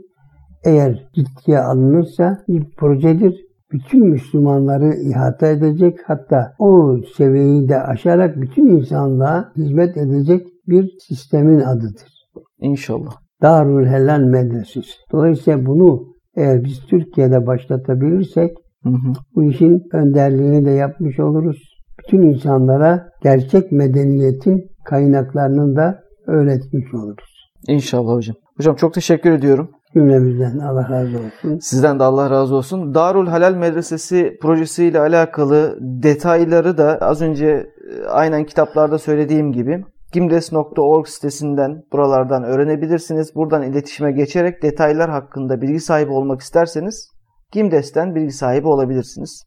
eğer 0.64 1.09
ciddiye 1.14 1.59
alınırsa 1.59 2.38
bir 2.49 2.64
projedir. 2.77 3.50
Bütün 3.73 4.07
Müslümanları 4.07 4.95
ihata 4.95 5.47
edecek 5.47 5.99
hatta 6.07 6.53
o 6.59 6.99
seviyeyi 7.17 7.69
de 7.69 7.83
aşarak 7.83 8.41
bütün 8.41 8.67
insanlığa 8.67 9.53
hizmet 9.57 9.97
edecek 9.97 10.47
bir 10.69 10.91
sistemin 11.09 11.61
adıdır. 11.61 12.29
İnşallah. 12.59 13.13
Darül 13.43 13.87
Helal 13.87 14.21
Medresesi. 14.21 14.91
Dolayısıyla 15.13 15.67
bunu 15.67 16.05
eğer 16.37 16.65
biz 16.65 16.81
Türkiye'de 16.81 17.47
başlatabilirsek 17.47 18.57
Hı 18.83 18.89
hı. 18.89 19.13
bu 19.35 19.45
işin 19.45 19.83
önderliğini 19.93 20.65
de 20.65 20.71
yapmış 20.71 21.21
oluruz. 21.21 21.81
Bütün 21.99 22.23
insanlara 22.23 23.09
gerçek 23.23 23.73
medeniyetin 23.73 24.71
kaynaklarını 24.85 25.77
da 25.77 26.03
öğretmiş 26.27 26.95
oluruz. 26.95 27.51
İnşallah 27.69 28.13
hocam. 28.13 28.37
Hocam 28.57 28.77
çok 28.77 28.95
teşekkür 28.95 29.33
ediyorum. 29.33 29.71
Cümlemizden 29.94 30.59
Allah 30.59 30.88
razı 30.90 31.18
olsun. 31.18 31.59
Sizden 31.59 31.98
de 31.98 32.05
Allah 32.05 32.31
razı 32.31 32.55
olsun. 32.55 32.94
Darul 32.94 33.26
Halal 33.26 33.55
Medresesi 33.55 34.38
projesiyle 34.42 35.00
alakalı 35.00 35.79
detayları 35.81 36.79
da 36.79 36.98
az 37.00 37.22
önce 37.22 37.46
e, 37.46 38.07
aynen 38.07 38.44
kitaplarda 38.44 38.98
söylediğim 38.98 39.53
gibi 39.53 39.85
gimdes.org 40.12 41.07
sitesinden 41.07 41.83
buralardan 41.92 42.44
öğrenebilirsiniz. 42.44 43.35
Buradan 43.35 43.62
iletişime 43.62 44.12
geçerek 44.12 44.62
detaylar 44.62 45.11
hakkında 45.11 45.61
bilgi 45.61 45.81
sahibi 45.81 46.11
olmak 46.11 46.40
isterseniz 46.40 47.11
Gimdes'ten 47.53 48.14
bilgi 48.14 48.33
sahibi 48.33 48.68
olabilirsiniz. 48.68 49.42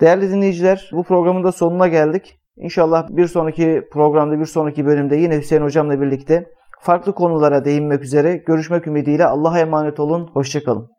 Değerli 0.00 0.30
dinleyiciler 0.30 0.90
bu 0.92 1.02
programın 1.02 1.44
da 1.44 1.52
sonuna 1.52 1.88
geldik. 1.88 2.38
İnşallah 2.56 3.08
bir 3.10 3.26
sonraki 3.26 3.82
programda 3.92 4.40
bir 4.40 4.44
sonraki 4.44 4.86
bölümde 4.86 5.16
yine 5.16 5.38
Hüseyin 5.38 5.62
Hocam'la 5.62 6.00
birlikte 6.00 6.46
farklı 6.80 7.14
konulara 7.14 7.64
değinmek 7.64 8.02
üzere 8.02 8.36
görüşmek 8.36 8.86
ümidiyle 8.86 9.26
Allah'a 9.26 9.58
emanet 9.58 10.00
olun. 10.00 10.30
Hoşçakalın. 10.32 10.95